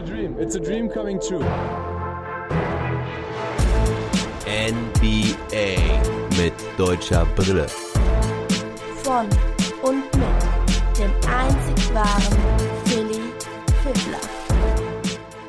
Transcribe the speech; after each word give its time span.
a 0.00 0.06
dream. 0.06 0.36
It's 0.38 0.54
a 0.54 0.60
dream 0.60 0.88
coming 0.88 1.20
true. 1.20 1.44
NBA 4.46 5.76
mit 6.38 6.54
deutscher 6.78 7.26
Brille. 7.36 7.66
Von 9.02 9.28
und 9.82 10.04
mit 10.16 10.98
dem 10.98 11.10
einzig 11.28 11.94
wahren 11.94 12.38
Philly 12.86 13.20
Fiddler. 13.82 14.20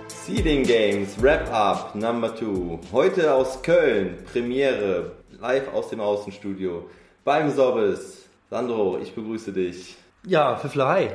Seeding 0.07 0.63
Games 0.63 1.21
Wrap 1.21 1.49
Up 1.52 1.95
Number 1.95 2.36
2. 2.36 2.79
Heute 2.91 3.33
aus 3.33 3.61
Köln, 3.61 4.18
Premiere, 4.31 5.13
live 5.39 5.73
aus 5.73 5.89
dem 5.89 6.02
Außenstudio. 6.02 6.89
Beim 7.23 7.52
Sobbes. 7.52 8.25
Sandro, 8.49 8.99
ich 9.02 9.15
begrüße 9.15 9.54
dich. 9.54 9.95
Ja, 10.25 10.57
Pfiffler, 10.57 10.89
hi. 10.89 11.09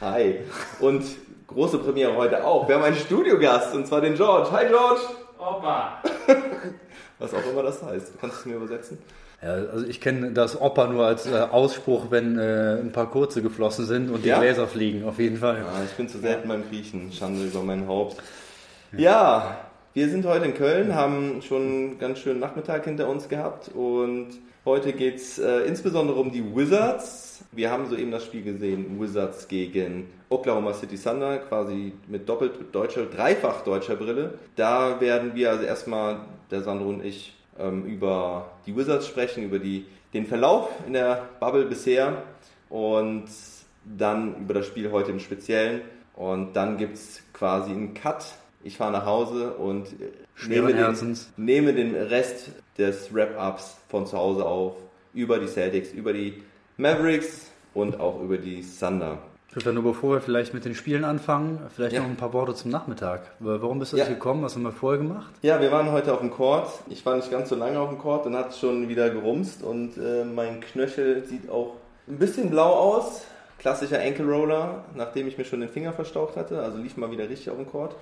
Hi. 0.00 0.40
Und 0.80 1.04
große 1.52 1.78
Premiere 1.78 2.16
heute 2.16 2.44
auch. 2.44 2.68
Wir 2.68 2.76
haben 2.76 2.84
einen 2.84 2.96
Studiogast 2.96 3.74
und 3.74 3.86
zwar 3.86 4.00
den 4.00 4.14
George. 4.14 4.50
Hi 4.52 4.66
George. 4.66 5.00
Opa. 5.38 6.02
Was 7.18 7.34
auch 7.34 7.50
immer 7.50 7.62
das 7.62 7.82
heißt. 7.82 8.12
Kannst 8.20 8.36
du 8.36 8.40
es 8.40 8.46
mir 8.46 8.56
übersetzen? 8.56 8.98
Ja, 9.42 9.54
also 9.54 9.86
ich 9.86 10.00
kenne 10.00 10.32
das 10.32 10.60
Opa 10.60 10.86
nur 10.86 11.04
als 11.04 11.26
äh, 11.26 11.36
Ausspruch, 11.38 12.06
wenn 12.10 12.38
äh, 12.38 12.78
ein 12.80 12.92
paar 12.92 13.10
kurze 13.10 13.42
geflossen 13.42 13.86
sind 13.86 14.10
und 14.10 14.24
die 14.24 14.28
Ja? 14.28 14.38
Gläser 14.38 14.68
fliegen, 14.68 15.04
auf 15.04 15.18
jeden 15.18 15.36
Fall. 15.36 15.64
Ah, 15.68 15.82
ich 15.84 15.92
bin 15.92 16.08
zu 16.08 16.18
selten 16.18 16.48
beim 16.48 16.68
Griechen. 16.68 17.12
Schande 17.12 17.44
über 17.44 17.62
mein 17.62 17.88
Haupt. 17.88 18.16
Ja, 18.96 19.56
wir 19.94 20.08
sind 20.08 20.24
heute 20.26 20.44
in 20.44 20.54
Köln, 20.54 20.94
haben 20.94 21.42
schon 21.42 21.62
einen 21.62 21.98
ganz 21.98 22.20
schönen 22.20 22.40
Nachmittag 22.40 22.84
hinter 22.84 23.08
uns 23.08 23.28
gehabt 23.28 23.68
und 23.74 24.28
heute 24.64 24.92
geht's 24.92 25.38
äh, 25.38 25.60
insbesondere 25.60 26.18
um 26.20 26.30
die 26.30 26.44
Wizards. 26.54 27.44
Wir 27.52 27.70
haben 27.70 27.86
soeben 27.88 28.10
das 28.10 28.24
Spiel 28.24 28.42
gesehen, 28.42 29.00
Wizards 29.00 29.48
gegen 29.48 30.08
Oklahoma 30.28 30.72
City 30.72 30.96
Thunder, 30.96 31.38
quasi 31.38 31.92
mit 32.08 32.28
doppelt 32.28 32.52
deutscher, 32.72 33.06
dreifach 33.06 33.62
deutscher 33.62 33.96
Brille. 33.96 34.38
Da 34.56 35.00
werden 35.00 35.34
wir 35.34 35.50
also 35.50 35.64
erstmal, 35.64 36.20
der 36.50 36.62
Sandro 36.62 36.88
und 36.88 37.04
ich, 37.04 37.34
ähm, 37.58 37.84
über 37.84 38.52
die 38.66 38.76
Wizards 38.76 39.06
sprechen, 39.06 39.44
über 39.44 39.58
die, 39.58 39.86
den 40.14 40.26
Verlauf 40.26 40.70
in 40.86 40.94
der 40.94 41.28
Bubble 41.40 41.66
bisher 41.66 42.22
und 42.68 43.24
dann 43.84 44.36
über 44.36 44.54
das 44.54 44.66
Spiel 44.66 44.90
heute 44.90 45.10
im 45.10 45.20
Speziellen. 45.20 45.82
Und 46.14 46.54
dann 46.54 46.76
gibt's 46.76 47.22
quasi 47.32 47.70
einen 47.70 47.94
Cut. 47.94 48.24
Ich 48.62 48.76
fahre 48.76 48.92
nach 48.92 49.06
Hause 49.06 49.54
und 49.54 49.88
nehme 50.48 50.72
den, 50.74 51.18
nehme 51.36 51.72
den 51.72 51.94
Rest 51.94 52.48
des 52.78 53.12
Wrap-Ups 53.14 53.76
von 53.88 54.06
zu 54.06 54.16
Hause 54.16 54.44
auf. 54.44 54.74
Über 55.14 55.38
die 55.38 55.46
Celtics, 55.46 55.92
über 55.92 56.12
die 56.12 56.42
Mavericks 56.78 57.50
und 57.74 58.00
auch 58.00 58.20
über 58.22 58.38
die 58.38 58.64
Thunder. 58.80 59.18
Pfiffler, 59.50 59.72
nur 59.72 59.82
bevor 59.82 60.14
wir 60.14 60.20
vielleicht 60.22 60.54
mit 60.54 60.64
den 60.64 60.74
Spielen 60.74 61.04
anfangen, 61.04 61.58
vielleicht 61.74 61.94
Ja. 61.94 62.00
noch 62.00 62.08
ein 62.08 62.16
paar 62.16 62.32
Worte 62.32 62.54
zum 62.54 62.70
Nachmittag. 62.70 63.20
Warum 63.38 63.78
bist 63.78 63.92
du 63.92 63.98
Ja. 63.98 64.06
gekommen? 64.06 64.42
Was 64.42 64.54
haben 64.54 64.62
wir 64.62 64.72
vorher 64.72 64.98
gemacht? 65.02 65.30
Ja, 65.42 65.60
wir 65.60 65.70
waren 65.70 65.92
heute 65.92 66.14
auf 66.14 66.20
dem 66.20 66.30
Court. 66.30 66.68
Ich 66.88 67.04
war 67.04 67.16
nicht 67.16 67.30
ganz 67.30 67.50
so 67.50 67.54
lange 67.56 67.78
auf 67.78 67.90
dem 67.90 67.98
Court, 67.98 68.24
dann 68.24 68.34
hat 68.34 68.50
es 68.52 68.58
schon 68.58 68.88
wieder 68.88 69.10
gerumst 69.10 69.62
und 69.62 69.98
äh, 69.98 70.24
mein 70.24 70.62
Knöchel 70.62 71.24
sieht 71.26 71.50
auch 71.50 71.74
ein 72.08 72.18
bisschen 72.18 72.48
blau 72.48 72.72
aus. 72.72 73.24
Klassischer 73.58 74.00
Ankle 74.00 74.24
Roller, 74.24 74.84
nachdem 74.96 75.28
ich 75.28 75.36
mir 75.38 75.44
schon 75.44 75.60
den 75.60 75.68
Finger 75.68 75.92
verstaucht 75.92 76.36
hatte. 76.36 76.60
Also 76.62 76.78
lief 76.78 76.96
mal 76.96 77.10
wieder 77.10 77.28
richtig 77.28 77.50
auf 77.50 77.56
dem 77.56 77.70
Court. 77.70 77.94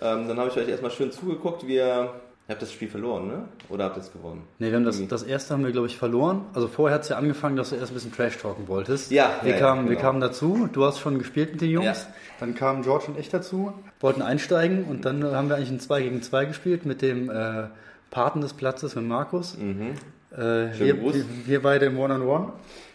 Ähm, 0.00 0.28
dann 0.28 0.38
habe 0.38 0.50
ich 0.50 0.56
euch 0.56 0.68
erstmal 0.68 0.90
schön 0.90 1.12
zugeguckt, 1.12 1.66
wie 1.66 1.76
ihr. 1.76 2.10
Ihr 2.46 2.52
habt 2.52 2.60
das 2.60 2.72
Spiel 2.72 2.88
verloren, 2.90 3.26
ne? 3.26 3.48
Oder 3.70 3.84
habt 3.84 3.96
ihr 3.96 4.02
es 4.02 4.12
gewonnen? 4.12 4.42
Nee, 4.58 4.68
wir 4.68 4.76
haben 4.76 4.84
das, 4.84 5.00
das 5.08 5.22
erste 5.22 5.54
haben 5.54 5.64
wir, 5.64 5.72
glaube 5.72 5.86
ich, 5.86 5.96
verloren. 5.96 6.42
Also 6.52 6.68
vorher 6.68 6.94
hat 6.94 7.04
es 7.04 7.08
ja 7.08 7.16
angefangen, 7.16 7.56
dass 7.56 7.70
du 7.70 7.76
erst 7.76 7.90
ein 7.90 7.94
bisschen 7.94 8.12
Trash 8.12 8.36
talken 8.36 8.68
wolltest. 8.68 9.10
Ja, 9.10 9.38
wir, 9.40 9.52
ja, 9.52 9.56
ja, 9.56 9.66
kamen, 9.66 9.84
wir 9.88 9.96
genau. 9.96 10.08
kamen 10.08 10.20
dazu, 10.20 10.68
du 10.70 10.84
hast 10.84 10.98
schon 10.98 11.18
gespielt 11.18 11.52
mit 11.52 11.62
den 11.62 11.70
Jungs. 11.70 11.86
Ja. 11.86 12.14
Dann 12.40 12.54
kamen 12.54 12.82
George 12.82 13.06
und 13.06 13.18
ich 13.18 13.30
dazu, 13.30 13.72
wollten 13.98 14.20
einsteigen 14.20 14.84
und 14.84 15.06
dann 15.06 15.24
haben 15.24 15.48
wir 15.48 15.56
eigentlich 15.56 15.70
ein 15.70 15.80
2 15.80 16.02
gegen 16.02 16.20
2 16.20 16.44
gespielt 16.44 16.84
mit 16.84 17.00
dem 17.00 17.30
äh, 17.30 17.68
Paten 18.10 18.42
des 18.42 18.52
Platzes, 18.52 18.94
mit 18.94 19.06
Markus. 19.06 19.54
Äh, 19.54 19.62
Mhm. 19.62 19.94
Schönen 20.36 20.78
wir, 20.78 21.14
wir, 21.14 21.24
wir 21.46 21.62
beide 21.62 21.86
im 21.86 21.98
One-on-One. 21.98 22.52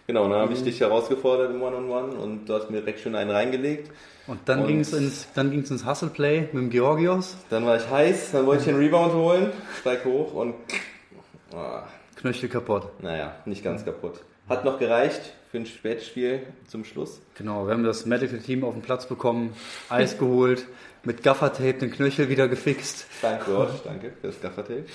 Genau, 0.09 0.23
dann 0.27 0.39
Mhm. 0.39 0.41
habe 0.41 0.53
ich 0.53 0.63
dich 0.63 0.79
herausgefordert 0.79 1.51
im 1.51 1.61
One-on-One 1.61 2.13
und 2.15 2.49
du 2.49 2.53
hast 2.55 2.71
mir 2.71 2.79
direkt 2.79 2.99
schon 2.99 3.13
einen 3.13 3.29
reingelegt. 3.29 3.91
Und 4.25 4.39
dann 4.45 4.65
ging 4.65 4.79
es 4.79 4.91
ins, 4.91 5.27
dann 5.35 5.51
ging's 5.51 5.69
ins 5.69 5.85
Hustle-Play 5.85 6.49
mit 6.51 6.53
dem 6.55 6.69
Georgios. 6.71 7.37
Dann 7.51 7.63
war 7.67 7.75
ich 7.77 7.87
heiß, 7.87 8.31
dann 8.31 8.47
wollte 8.47 8.61
ich 8.61 8.65
den 8.69 8.77
Rebound 8.77 9.13
holen, 9.13 9.51
steig 9.81 10.03
hoch 10.05 10.33
und. 10.33 10.55
Ah, 11.53 11.83
Knöchel 12.15 12.47
kaputt. 12.49 12.87
Naja, 13.01 13.35
nicht 13.45 13.63
ganz 13.63 13.83
kaputt. 13.85 14.21
Hat 14.47 14.65
noch 14.65 14.77
gereicht 14.79 15.33
für 15.51 15.57
ein 15.57 15.65
Spätspiel 15.67 16.41
zum 16.67 16.85
Schluss. 16.85 17.21
Genau, 17.35 17.65
wir 17.67 17.73
haben 17.73 17.83
das 17.83 18.05
Medical 18.07 18.37
Team 18.39 18.63
auf 18.63 18.73
den 18.73 18.81
Platz 18.83 19.07
bekommen, 19.07 19.53
Eis 19.89 20.17
geholt, 20.19 20.65
mit 21.03 21.23
Gaffertape 21.23 21.73
den 21.73 21.91
Knöchel 21.91 22.29
wieder 22.29 22.47
gefixt. 22.47 23.05
Danke, 23.21 23.45
George, 23.45 23.73
danke 23.83 24.11
für 24.19 24.27
das 24.27 24.41
Gaffertape. 24.41 24.85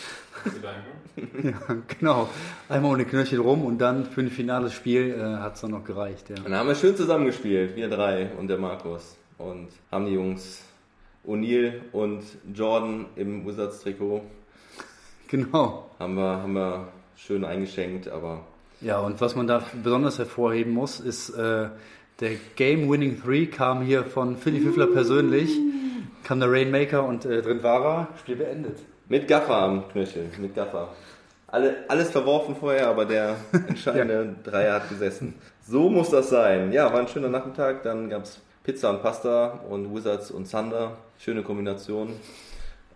Danke. 0.62 0.84
Genau, 1.98 2.28
einmal 2.68 2.90
um 2.92 2.98
den 2.98 3.08
Knöchel 3.08 3.38
rum 3.40 3.64
und 3.64 3.78
dann 3.78 4.04
für 4.06 4.20
ein 4.20 4.30
finales 4.30 4.72
Spiel 4.74 5.14
äh, 5.18 5.40
hat 5.40 5.54
es 5.54 5.60
dann 5.60 5.70
noch 5.70 5.84
gereicht. 5.84 6.28
Ja. 6.28 6.36
Und 6.38 6.44
dann 6.46 6.54
haben 6.56 6.68
wir 6.68 6.74
schön 6.74 6.96
zusammengespielt, 6.96 7.76
wir 7.76 7.88
drei 7.88 8.30
und 8.38 8.48
der 8.48 8.58
Markus. 8.58 9.16
Und 9.38 9.68
haben 9.92 10.06
die 10.06 10.12
Jungs 10.12 10.62
O'Neill 11.26 11.74
und 11.92 12.22
Jordan 12.52 13.06
im 13.16 13.46
Wizards-Trikot 13.46 14.22
Genau. 15.28 15.90
haben 15.98 16.14
wir, 16.16 16.22
haben 16.42 16.52
wir 16.52 16.88
schön 17.16 17.44
eingeschenkt, 17.44 18.08
aber 18.08 18.44
Ja, 18.80 18.98
und 19.00 19.20
was 19.20 19.34
man 19.36 19.46
da 19.46 19.62
besonders 19.82 20.18
hervorheben 20.18 20.72
muss, 20.72 21.00
ist, 21.00 21.30
äh, 21.30 21.68
der 22.20 22.30
Game-Winning 22.56 23.20
3 23.24 23.46
kam 23.46 23.82
hier 23.82 24.04
von 24.04 24.36
Philly 24.36 24.60
Fiffler 24.60 24.86
persönlich, 24.86 25.58
kam 26.24 26.40
der 26.40 26.50
Rainmaker 26.50 27.04
und 27.04 27.24
äh, 27.24 27.42
drin 27.42 27.62
war 27.62 27.84
er, 27.84 28.08
Spiel 28.18 28.36
beendet. 28.36 28.78
mit 29.08 29.28
Gaffer 29.28 29.54
am 29.54 29.88
Knöchel, 29.88 30.30
mit 30.38 30.54
Gaffer. 30.54 30.88
Alle, 31.46 31.84
alles 31.86 32.10
verworfen 32.10 32.56
vorher, 32.56 32.88
aber 32.88 33.04
der 33.04 33.36
entscheidende 33.68 34.34
Dreier 34.42 34.74
hat 34.74 34.88
gesessen. 34.88 35.34
So 35.66 35.88
muss 35.88 36.10
das 36.10 36.30
sein. 36.30 36.72
Ja, 36.72 36.92
war 36.92 37.00
ein 37.00 37.08
schöner 37.08 37.28
Nachmittag. 37.28 37.84
Dann 37.84 38.10
gab 38.10 38.24
es 38.24 38.40
Pizza 38.64 38.90
und 38.90 39.02
Pasta 39.02 39.60
und 39.70 39.94
Wizards 39.94 40.30
und 40.30 40.50
Thunder. 40.50 40.96
Schöne 41.18 41.42
Kombination. 41.42 42.14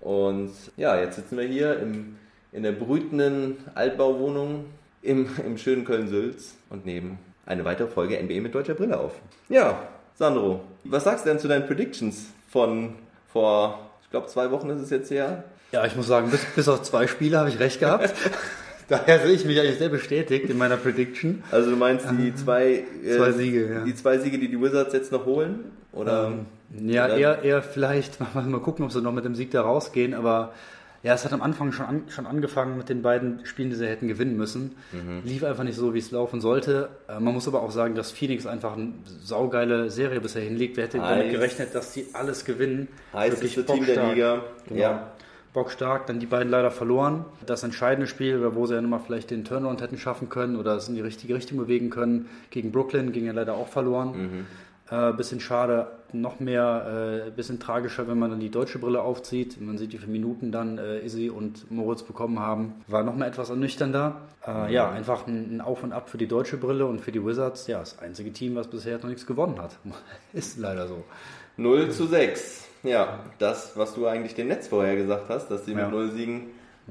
Und 0.01 0.51
ja, 0.77 0.99
jetzt 0.99 1.17
sitzen 1.17 1.39
wir 1.39 1.45
hier 1.45 1.79
im, 1.79 2.17
in 2.51 2.63
der 2.63 2.73
brütenden 2.73 3.59
Altbauwohnung 3.75 4.65
im, 5.03 5.29
im 5.45 5.57
schönen 5.57 5.85
Köln-Sülz 5.85 6.57
und 6.71 6.85
nehmen 6.85 7.19
eine 7.47 7.65
weitere 7.65 7.89
Folge 7.89 8.21
NBA 8.21 8.41
mit 8.41 8.55
deutscher 8.55 8.75
Brille 8.75 8.99
auf. 8.99 9.15
Ja, 9.49 9.79
Sandro, 10.15 10.61
was 10.85 11.05
sagst 11.05 11.25
du 11.25 11.31
denn 11.31 11.39
zu 11.39 11.49
deinen 11.49 11.67
Predictions 11.67 12.27
von 12.49 12.95
vor, 13.33 13.79
ich 14.03 14.11
glaube, 14.11 14.27
zwei 14.27 14.51
Wochen 14.51 14.71
ist 14.71 14.81
es 14.81 14.91
jetzt 14.91 15.11
her? 15.11 15.45
Ja, 15.73 15.85
ich 15.85 15.95
muss 15.97 16.07
sagen, 16.07 16.31
bis, 16.31 16.45
bis 16.57 16.69
auf 16.69 16.83
zwei 16.83 17.07
Spiele 17.07 17.39
habe 17.39 17.49
ich 17.51 17.59
recht 17.59 17.81
gehabt. 17.81 18.15
Daher 18.89 19.21
sehe 19.21 19.33
ich 19.33 19.45
mich 19.45 19.61
eigentlich 19.61 19.79
sehr 19.79 19.91
bestätigt 19.91 20.49
in 20.49 20.57
meiner 20.57 20.79
Prediction. 20.79 21.43
Also 21.51 21.71
du 21.71 21.77
meinst 21.77 22.07
die 22.11 22.35
zwei, 22.35 22.85
äh, 23.05 23.17
Zwei 23.17 23.33
Siege, 23.33 23.71
ja. 23.71 23.85
die 23.85 23.95
zwei 23.95 24.17
Siege, 24.17 24.39
die 24.39 24.49
die 24.49 24.59
Wizards 24.61 24.95
jetzt 24.95 25.13
noch 25.13 25.27
holen? 25.27 25.73
Oder? 25.93 26.33
Ja, 26.81 27.05
Oder- 27.05 27.17
eher, 27.19 27.43
eher 27.43 27.63
vielleicht, 27.63 28.19
mal, 28.35 28.45
mal 28.47 28.61
gucken, 28.61 28.85
ob 28.87 28.93
sie 28.93 29.03
noch 29.03 29.13
mit 29.13 29.27
dem 29.27 29.35
Sieg 29.35 29.51
da 29.51 29.61
rausgehen, 29.61 30.15
aber 30.15 30.53
ja, 31.03 31.15
es 31.15 31.25
hat 31.25 31.33
am 31.33 31.43
Anfang 31.43 31.73
schon, 31.73 31.87
an, 31.87 32.03
schon 32.09 32.27
angefangen 32.27 32.77
mit 32.77 32.89
den 32.89 33.03
beiden 33.03 33.47
Spielen, 33.47 33.71
die 33.71 33.77
sie 33.77 33.87
hätten 33.87 34.09
gewinnen 34.09 34.37
müssen. 34.37 34.77
Mhm. 34.93 35.23
Lief 35.25 35.45
einfach 35.45 35.63
nicht 35.65 35.77
so, 35.77 35.95
wie 35.95 35.99
es 35.99 36.11
laufen 36.11 36.41
sollte. 36.41 36.89
Äh, 37.09 37.21
Man 37.21 37.35
muss 37.35 37.47
aber 37.47 37.63
auch 37.63 37.71
sagen, 37.71 37.95
dass 37.95 38.11
Phoenix 38.11 38.47
einfach 38.47 38.77
eine 38.77 38.93
saugeile 39.23 39.91
Serie 39.91 40.21
bisher 40.21 40.43
hinlegt. 40.43 40.77
Wer 40.77 40.85
hätte 40.85 40.99
damit 40.99 41.31
gerechnet, 41.31 41.75
dass 41.75 41.93
die 41.93 42.07
alles 42.15 42.45
gewinnen? 42.45 42.89
Heißeste 43.13 43.65
Team 43.65 43.87
der. 43.87 44.09
Liga. 44.09 44.43
Genau. 44.67 44.81
Ja. 44.81 45.13
Bockstark, 45.55 46.07
dann 46.07 46.21
die 46.21 46.27
beiden 46.27 46.51
leider 46.51 46.71
verloren. 46.71 47.25
Das 47.47 47.63
entscheidende 47.63 48.07
Spiel, 48.07 48.55
wo 48.55 48.67
sie 48.67 48.75
ja 48.75 48.81
nochmal 48.83 49.01
vielleicht 49.05 49.31
den 49.31 49.45
Turnaround 49.45 49.81
hätten 49.81 49.99
schaffen 49.99 50.29
können 50.29 50.57
oder 50.57 50.77
es 50.77 50.89
in 50.89 50.95
die 50.95 51.01
richtige 51.01 51.35
Richtung 51.35 51.59
bewegen 51.59 51.91
können, 51.91 52.29
gegen 52.51 52.71
Brooklyn, 52.71 53.13
ging 53.13 53.25
ja 53.25 53.33
leider 53.33 53.55
auch 53.55 53.69
verloren. 53.69 54.13
Mhm. 54.13 54.47
Äh, 54.91 55.13
bisschen 55.15 55.41
schade, 55.41 55.89
noch 56.15 56.41
mehr, 56.41 57.25
äh, 57.27 57.31
bisschen 57.31 57.61
tragischer, 57.61 58.09
wenn 58.09 58.19
man 58.19 58.31
dann 58.31 58.41
die 58.41 58.51
deutsche 58.51 58.79
Brille 58.79 59.03
aufzieht. 59.03 59.61
Man 59.61 59.79
sieht, 59.79 59.93
wie 59.93 59.99
viele 59.99 60.13
Minuten 60.13 60.51
dann 60.53 60.79
äh, 60.79 60.99
Izzy 61.01 61.31
und 61.31 61.71
Moritz 61.71 62.03
bekommen 62.03 62.39
haben. 62.41 62.75
War 62.87 63.03
noch 63.03 63.15
mal 63.15 63.27
etwas 63.27 63.51
ernüchternder. 63.51 64.23
Äh, 64.47 64.73
Ja, 64.73 64.91
einfach 64.91 65.27
ein, 65.27 65.57
ein 65.57 65.61
Auf 65.61 65.83
und 65.83 65.93
Ab 65.93 66.09
für 66.11 66.19
die 66.19 66.29
deutsche 66.29 66.57
Brille 66.57 66.87
und 66.87 67.01
für 67.01 67.13
die 67.13 67.25
Wizards. 67.25 67.67
Ja, 67.67 67.79
das 67.81 67.99
einzige 67.99 68.33
Team, 68.33 68.55
was 68.57 68.69
bisher 68.69 68.99
noch 68.99 69.05
nichts 69.09 69.27
gewonnen 69.27 69.61
hat. 69.61 69.77
Ist 70.33 70.59
leider 70.59 70.87
so. 70.89 71.05
0 71.57 71.91
zu 71.91 72.07
6. 72.07 72.65
Ja, 72.85 73.21
das, 73.39 73.77
was 73.77 73.95
du 73.95 74.07
eigentlich 74.07 74.35
den 74.35 74.49
Netz 74.49 74.69
vorher 74.69 74.95
gesagt 74.97 75.29
hast, 75.29 75.49
dass 75.51 75.65
sie 75.65 75.73
Ja. 75.73 75.83
mit 75.83 75.91
0 75.91 76.11
Siegen 76.13 76.43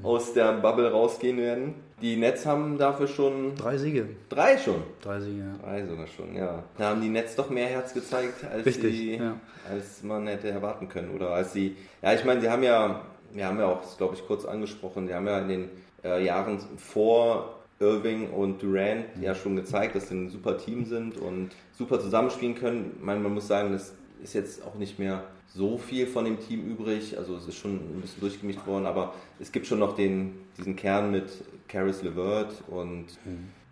aus 0.04 0.34
der 0.34 0.54
Bubble 0.54 0.92
rausgehen 0.92 1.38
werden. 1.38 1.76
Die 2.02 2.16
Nets 2.16 2.46
haben 2.46 2.78
dafür 2.78 3.08
schon 3.08 3.56
Drei 3.56 3.78
Siege. 3.78 4.08
drei 4.30 4.58
schon. 4.58 4.84
Drei 5.02 5.20
Siege, 5.20 5.40
ja. 5.40 5.56
Drei 5.64 5.86
sogar 5.86 6.06
schon, 6.08 6.36
ja. 6.36 6.64
Da 6.78 6.90
haben 6.90 7.02
die 7.02 7.10
Nets 7.10 7.36
doch 7.36 7.50
mehr 7.50 7.68
Herz 7.68 7.94
gezeigt, 7.94 8.44
als, 8.44 8.66
Richtig, 8.66 8.96
sie, 8.96 9.16
ja. 9.16 9.36
als 9.68 10.04
man 10.04 10.28
hätte 10.28 10.50
erwarten 10.50 10.90
können. 10.90 11.10
Oder 11.16 11.32
als 11.32 11.54
sie, 11.54 11.76
ja, 12.04 12.14
ich 12.14 12.24
meine, 12.24 12.42
sie 12.42 12.50
haben 12.50 12.62
ja, 12.62 13.02
wir 13.34 13.48
haben 13.48 13.58
ja 13.60 13.66
auch, 13.66 13.98
glaube 13.98 14.14
ich, 14.14 14.26
kurz 14.28 14.46
angesprochen, 14.46 15.08
sie 15.08 15.16
haben 15.16 15.26
ja 15.26 15.40
in 15.40 15.48
den 15.48 15.70
äh, 16.04 16.24
Jahren 16.24 16.60
vor 16.78 17.56
Irving 17.80 18.30
und 18.30 18.62
Durant 18.62 19.06
ja 19.20 19.34
schon 19.34 19.56
gezeigt, 19.56 19.96
dass 19.96 20.10
sie 20.10 20.16
ein 20.16 20.30
super 20.30 20.58
Team 20.58 20.86
sind 20.86 21.18
und 21.18 21.50
super 21.72 22.00
zusammenspielen 22.00 22.56
können. 22.56 22.94
Ich 23.00 23.04
meine, 23.04 23.20
man 23.20 23.34
muss 23.34 23.48
sagen, 23.48 23.72
dass 23.72 23.94
ist 24.24 24.34
jetzt 24.34 24.64
auch 24.66 24.76
nicht 24.76 25.00
mehr 25.00 25.24
so 25.48 25.78
viel 25.78 26.08
von 26.08 26.26
dem 26.26 26.40
Team 26.40 26.66
übrig. 26.66 27.18
Also 27.18 27.36
es 27.36 27.48
ist 27.48 27.56
schon 27.56 27.76
ein 27.76 28.02
bisschen 28.02 28.22
durchgemischt 28.22 28.66
worden, 28.68 28.86
aber 28.86 29.14
es 29.40 29.52
gibt 29.52 29.68
schon 29.68 29.80
noch 29.80 29.96
den, 29.96 30.36
diesen 30.58 30.76
Kern 30.76 31.12
mit 31.12 31.32
Caris 31.68 32.04
LeVert 32.04 32.64
und 32.68 33.06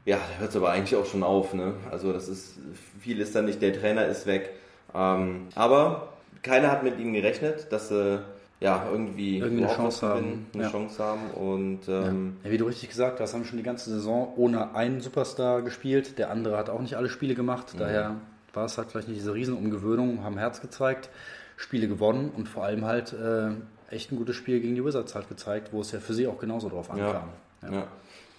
ja, 0.06 0.18
da 0.18 0.40
hört 0.40 0.50
es 0.52 0.56
aber 0.56 0.72
eigentlich 0.72 0.96
auch 0.96 1.06
schon 1.06 1.24
auf. 1.24 1.54
Ne? 1.54 1.74
Also 1.92 2.14
das 2.14 2.28
ist, 2.28 2.58
viel 3.00 3.20
ist 3.20 3.36
da 3.36 3.42
nicht, 3.42 3.62
der 3.62 3.74
Trainer 3.74 4.06
ist 4.06 4.26
weg. 4.26 4.52
Ähm, 4.94 5.48
aber 5.56 6.14
keiner 6.42 6.72
hat 6.72 6.84
mit 6.84 7.00
ihm 7.00 7.14
gerechnet, 7.14 7.72
dass 7.72 7.90
sie 7.90 8.22
ja 8.60 8.88
irgendwie, 8.90 9.40
Irgendwie 9.40 9.66
eine 9.66 9.74
Chance 9.74 10.08
haben, 10.08 10.48
eine 10.54 10.64
ja. 10.64 10.70
Chance 10.70 11.04
haben 11.04 11.32
und 11.32 11.82
ähm, 11.90 12.38
Ja, 12.44 12.52
wie 12.52 12.58
du 12.58 12.66
richtig 12.66 12.90
gesagt 12.90 13.20
hast, 13.20 13.34
haben 13.34 13.46
schon 13.46 13.58
die 13.58 13.64
ganze 13.64 13.90
Saison 13.90 14.32
ohne 14.38 14.76
einen 14.76 15.02
Superstar 15.02 15.62
gespielt. 15.62 16.18
Der 16.18 16.32
andere 16.32 16.58
hat 16.58 16.70
auch 16.70 16.80
nicht 16.82 16.96
alle 16.96 17.10
Spiele 17.10 17.36
gemacht. 17.36 17.76
Daher 17.78 18.16
war 18.56 18.66
es 18.66 18.78
halt 18.78 18.92
vielleicht 18.92 19.08
nicht 19.08 19.20
diese 19.20 19.34
Riesenumgewöhnung, 19.34 20.24
haben 20.24 20.38
Herz 20.38 20.62
gezeigt, 20.62 21.10
Spiele 21.58 21.88
gewonnen 21.88 22.32
und 22.36 22.50
vor 22.50 22.64
allem 22.64 22.86
halt 22.86 23.14
äh, 23.14 23.50
echt 23.90 24.12
ein 24.12 24.18
gutes 24.18 24.36
Spiel 24.36 24.60
gegen 24.60 24.76
die 24.76 24.84
Wizards 24.84 25.16
halt 25.16 25.30
gezeigt, 25.30 25.70
wo 25.72 25.82
es 25.82 25.92
ja 25.92 26.00
für 26.00 26.14
sie 26.14 26.28
auch 26.28 26.40
genauso 26.40 26.70
drauf 26.70 26.90
ankam. 26.90 27.30
Ja. 27.62 27.72
Ja. 27.72 27.88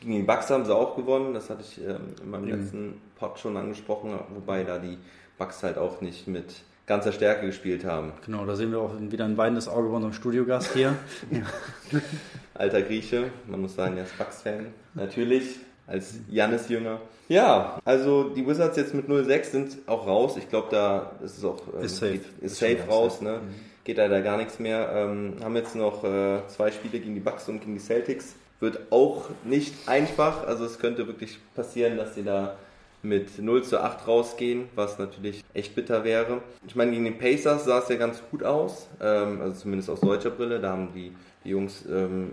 Gegen 0.01 0.13
die 0.13 0.23
Bucks 0.23 0.51
haben 0.51 0.65
sie 0.65 0.75
auch 0.75 0.95
gewonnen, 0.95 1.33
das 1.35 1.49
hatte 1.49 1.63
ich 1.63 1.83
ähm, 1.83 1.97
in 2.23 2.31
meinem 2.31 2.49
letzten 2.49 3.01
Pod 3.19 3.39
schon 3.39 3.57
angesprochen, 3.57 4.19
wobei 4.35 4.63
da 4.63 4.79
die 4.79 4.99
Bucks 5.39 5.63
halt 5.63 5.79
auch 5.79 6.01
nicht 6.01 6.29
mit 6.29 6.55
ganzer 6.87 7.13
Stärke 7.13 7.47
gespielt 7.47 7.85
haben. 7.85 8.13
Genau, 8.25 8.45
da 8.47 8.55
sehen 8.55 8.71
wir 8.71 8.79
auch 8.79 8.93
wieder 8.99 9.25
ein 9.25 9.37
weinendes 9.37 9.69
Auge 9.69 9.89
bei 9.89 9.97
unserem 9.97 10.13
Studiogast 10.13 10.73
hier. 10.75 10.95
Alter 12.55 12.83
Grieche, 12.83 13.31
man 13.47 13.61
muss 13.63 13.75
sagen, 13.75 13.97
er 13.97 14.05
ist 14.05 14.17
Bucks-Fan, 14.17 14.67
natürlich, 14.95 15.59
als 15.87 16.15
Jannis 16.29 16.69
Jünger. 16.69 17.01
Ja, 17.29 17.81
also 17.85 18.31
die 18.31 18.47
Wizards 18.47 18.77
jetzt 18.77 18.95
mit 18.95 19.09
0-6 19.09 19.45
sind 19.45 19.77
auch 19.87 20.07
raus. 20.07 20.37
Ich 20.37 20.49
glaube, 20.49 20.69
da 20.71 21.13
ist 21.25 21.39
es 21.39 21.45
auch 21.45 21.61
ähm, 21.75 21.85
Ist 21.85 21.97
safe. 21.97 22.13
Geht, 22.13 22.23
ist 22.41 22.53
Ist 22.53 22.59
safe 22.59 22.79
raus, 22.89 23.15
raus, 23.15 23.21
ne? 23.21 23.41
Geht 23.85 23.99
da, 23.99 24.09
da 24.09 24.21
gar 24.21 24.37
nichts 24.37 24.59
mehr. 24.59 24.91
Ähm, 24.93 25.35
haben 25.43 25.57
jetzt 25.57 25.75
noch 25.75 26.05
äh, 26.05 26.41
zwei 26.49 26.71
Spiele 26.71 27.01
gegen 27.01 27.15
die 27.15 27.21
Bucks 27.21 27.49
und 27.49 27.61
gegen 27.61 27.75
die 27.75 27.81
Celtics. 27.81 28.35
Wird 28.61 28.91
auch 28.91 29.27
nicht 29.45 29.75
einfach. 29.89 30.47
Also 30.47 30.65
es 30.65 30.79
könnte 30.79 31.07
wirklich 31.07 31.39
passieren, 31.55 31.97
dass 31.97 32.15
sie 32.15 32.25
da 32.25 32.57
mit 33.03 33.39
0 33.39 33.63
zu 33.63 33.81
8 33.81 34.07
rausgehen, 34.07 34.69
was 34.75 34.99
natürlich 34.99 35.45
echt 35.55 35.75
bitter 35.75 36.05
wäre. 36.05 36.41
Ich 36.67 36.75
meine, 36.75 36.91
gegen 36.93 37.05
den 37.05 37.19
Pacers 37.19 37.65
sah 37.65 37.79
es 37.79 37.89
ja 37.89 37.97
ganz 37.97 38.21
gut 38.31 38.43
aus, 38.43 38.89
ähm, 39.01 39.41
also 39.41 39.61
zumindest 39.61 39.91
aus 39.91 40.01
deutscher 40.01 40.31
Brille. 40.31 40.61
Da 40.61 40.73
haben 40.73 40.93
die, 40.95 41.13
die 41.45 41.51
Jungs, 41.51 41.85
ähm, 41.89 42.33